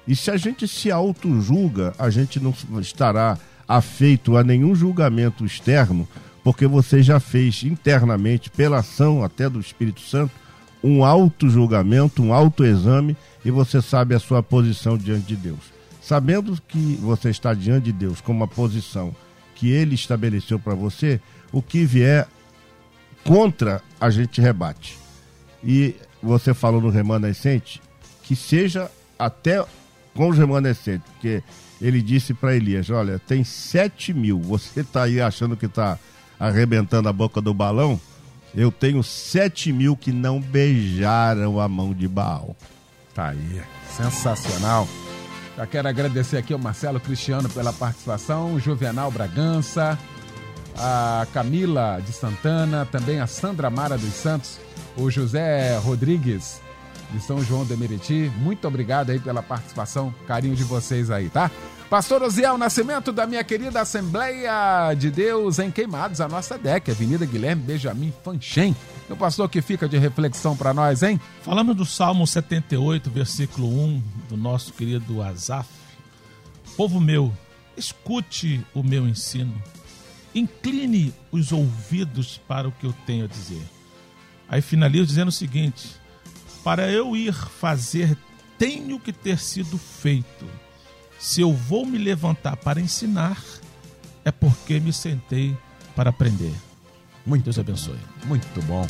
[0.06, 3.38] E se a gente se auto-julga, a gente não estará
[3.68, 6.08] afeito a nenhum julgamento externo,
[6.42, 10.32] porque você já fez internamente, pela ação até do Espírito Santo,
[10.82, 15.58] um auto-julgamento, um autoexame, e você sabe a sua posição diante de Deus.
[16.00, 19.14] Sabendo que você está diante de Deus com uma posição
[19.54, 21.20] que ele estabeleceu para você,
[21.52, 22.26] o que vier
[23.24, 24.98] contra, a gente rebate.
[25.62, 27.80] E você falou no remanescente,
[28.22, 29.64] que seja até
[30.14, 31.42] com os remanescentes, porque
[31.80, 35.98] ele disse para Elias: Olha, tem 7 mil, você está aí achando que está
[36.38, 38.00] arrebentando a boca do balão?
[38.54, 42.56] Eu tenho 7 mil que não beijaram a mão de Baal.
[43.14, 43.62] Tá aí,
[43.96, 44.88] sensacional.
[45.56, 49.98] Já quero agradecer aqui ao Marcelo Cristiano pela participação, o Juvenal Bragança,
[50.76, 54.58] a Camila de Santana, também a Sandra Mara dos Santos,
[54.96, 56.60] o José Rodrigues
[57.12, 58.30] de São João de Meriti.
[58.38, 61.50] Muito obrigado aí pela participação, carinho de vocês aí, tá?
[61.90, 67.26] Pastor Osiel Nascimento, da minha querida Assembleia de Deus em Queimados, a nossa DEC, Avenida
[67.26, 68.76] Guilherme Benjamin Fanchen.
[69.08, 71.20] O pastor que fica de reflexão para nós, hein?
[71.42, 75.68] Falando do Salmo 78, versículo 1, do nosso querido Asaf.
[76.76, 77.32] Povo meu,
[77.76, 79.60] escute o meu ensino.
[80.32, 83.62] Incline os ouvidos para o que eu tenho a dizer.
[84.48, 85.99] Aí finalizo dizendo o seguinte:
[86.62, 88.16] Para eu ir fazer,
[88.58, 90.46] tenho que ter sido feito.
[91.18, 93.42] Se eu vou me levantar para ensinar,
[94.24, 95.56] é porque me sentei
[95.94, 96.54] para aprender.
[97.24, 97.98] Muito Deus abençoe.
[98.24, 98.86] Muito bom.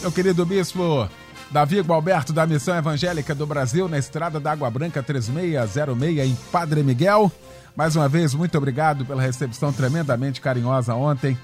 [0.00, 1.08] Meu querido bispo
[1.50, 6.82] Davi Gualberto, da Missão Evangélica do Brasil, na estrada da Água Branca 3606, em Padre
[6.82, 7.30] Miguel.
[7.76, 11.38] Mais uma vez, muito obrigado pela recepção tremendamente carinhosa ontem.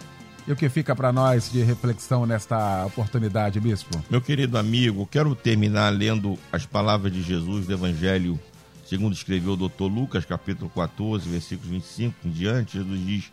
[0.46, 4.02] E o que fica para nós de reflexão nesta oportunidade, bispo?
[4.10, 8.40] Meu querido amigo, quero terminar lendo as palavras de Jesus do Evangelho,
[8.84, 12.76] segundo escreveu o doutor Lucas, capítulo 14, versículos 25 em diante.
[12.76, 13.24] Jesus diz: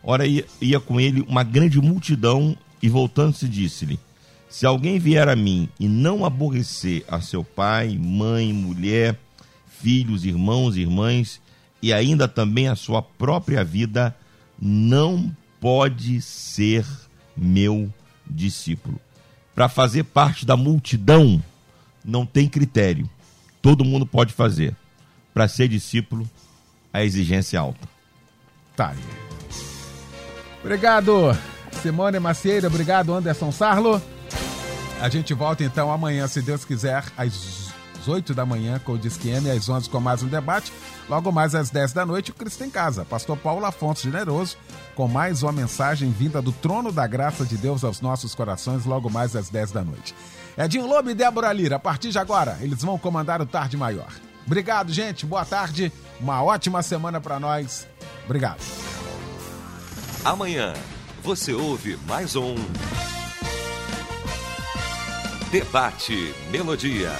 [0.00, 3.98] Ora, ia, ia com ele uma grande multidão, e voltando-se, disse-lhe:
[4.48, 9.18] Se alguém vier a mim e não aborrecer a seu pai, mãe, mulher,
[9.80, 11.40] filhos, irmãos irmãs,
[11.82, 14.16] e ainda também a sua própria vida,
[14.56, 15.34] não
[15.64, 16.84] pode ser
[17.34, 17.90] meu
[18.26, 19.00] discípulo.
[19.54, 21.42] Para fazer parte da multidão,
[22.04, 23.08] não tem critério.
[23.62, 24.76] Todo mundo pode fazer.
[25.32, 26.28] Para ser discípulo,
[26.92, 27.88] a exigência é alta.
[28.76, 28.98] Tá aí.
[30.62, 31.34] Obrigado,
[31.80, 32.66] Simone Macieira.
[32.66, 34.02] Obrigado, Anderson Sarlo.
[35.00, 37.04] A gente volta então amanhã, se Deus quiser,
[38.04, 40.70] às 8 da manhã com o Disque M, às 11 com mais um debate.
[41.08, 43.04] Logo mais às 10 da noite, o Cristo em Casa.
[43.04, 44.56] Pastor Paulo Afonso Generoso,
[44.94, 49.08] com mais uma mensagem vinda do trono da graça de Deus aos nossos corações, logo
[49.08, 50.14] mais às 10 da noite.
[50.56, 54.12] Edinho Lobo e Débora Lira, a partir de agora, eles vão comandar o Tarde Maior.
[54.46, 55.24] Obrigado, gente.
[55.24, 55.90] Boa tarde.
[56.20, 57.88] Uma ótima semana para nós.
[58.26, 58.60] Obrigado.
[60.22, 60.74] Amanhã
[61.22, 62.54] você ouve mais um
[65.50, 67.10] Debate Melodia.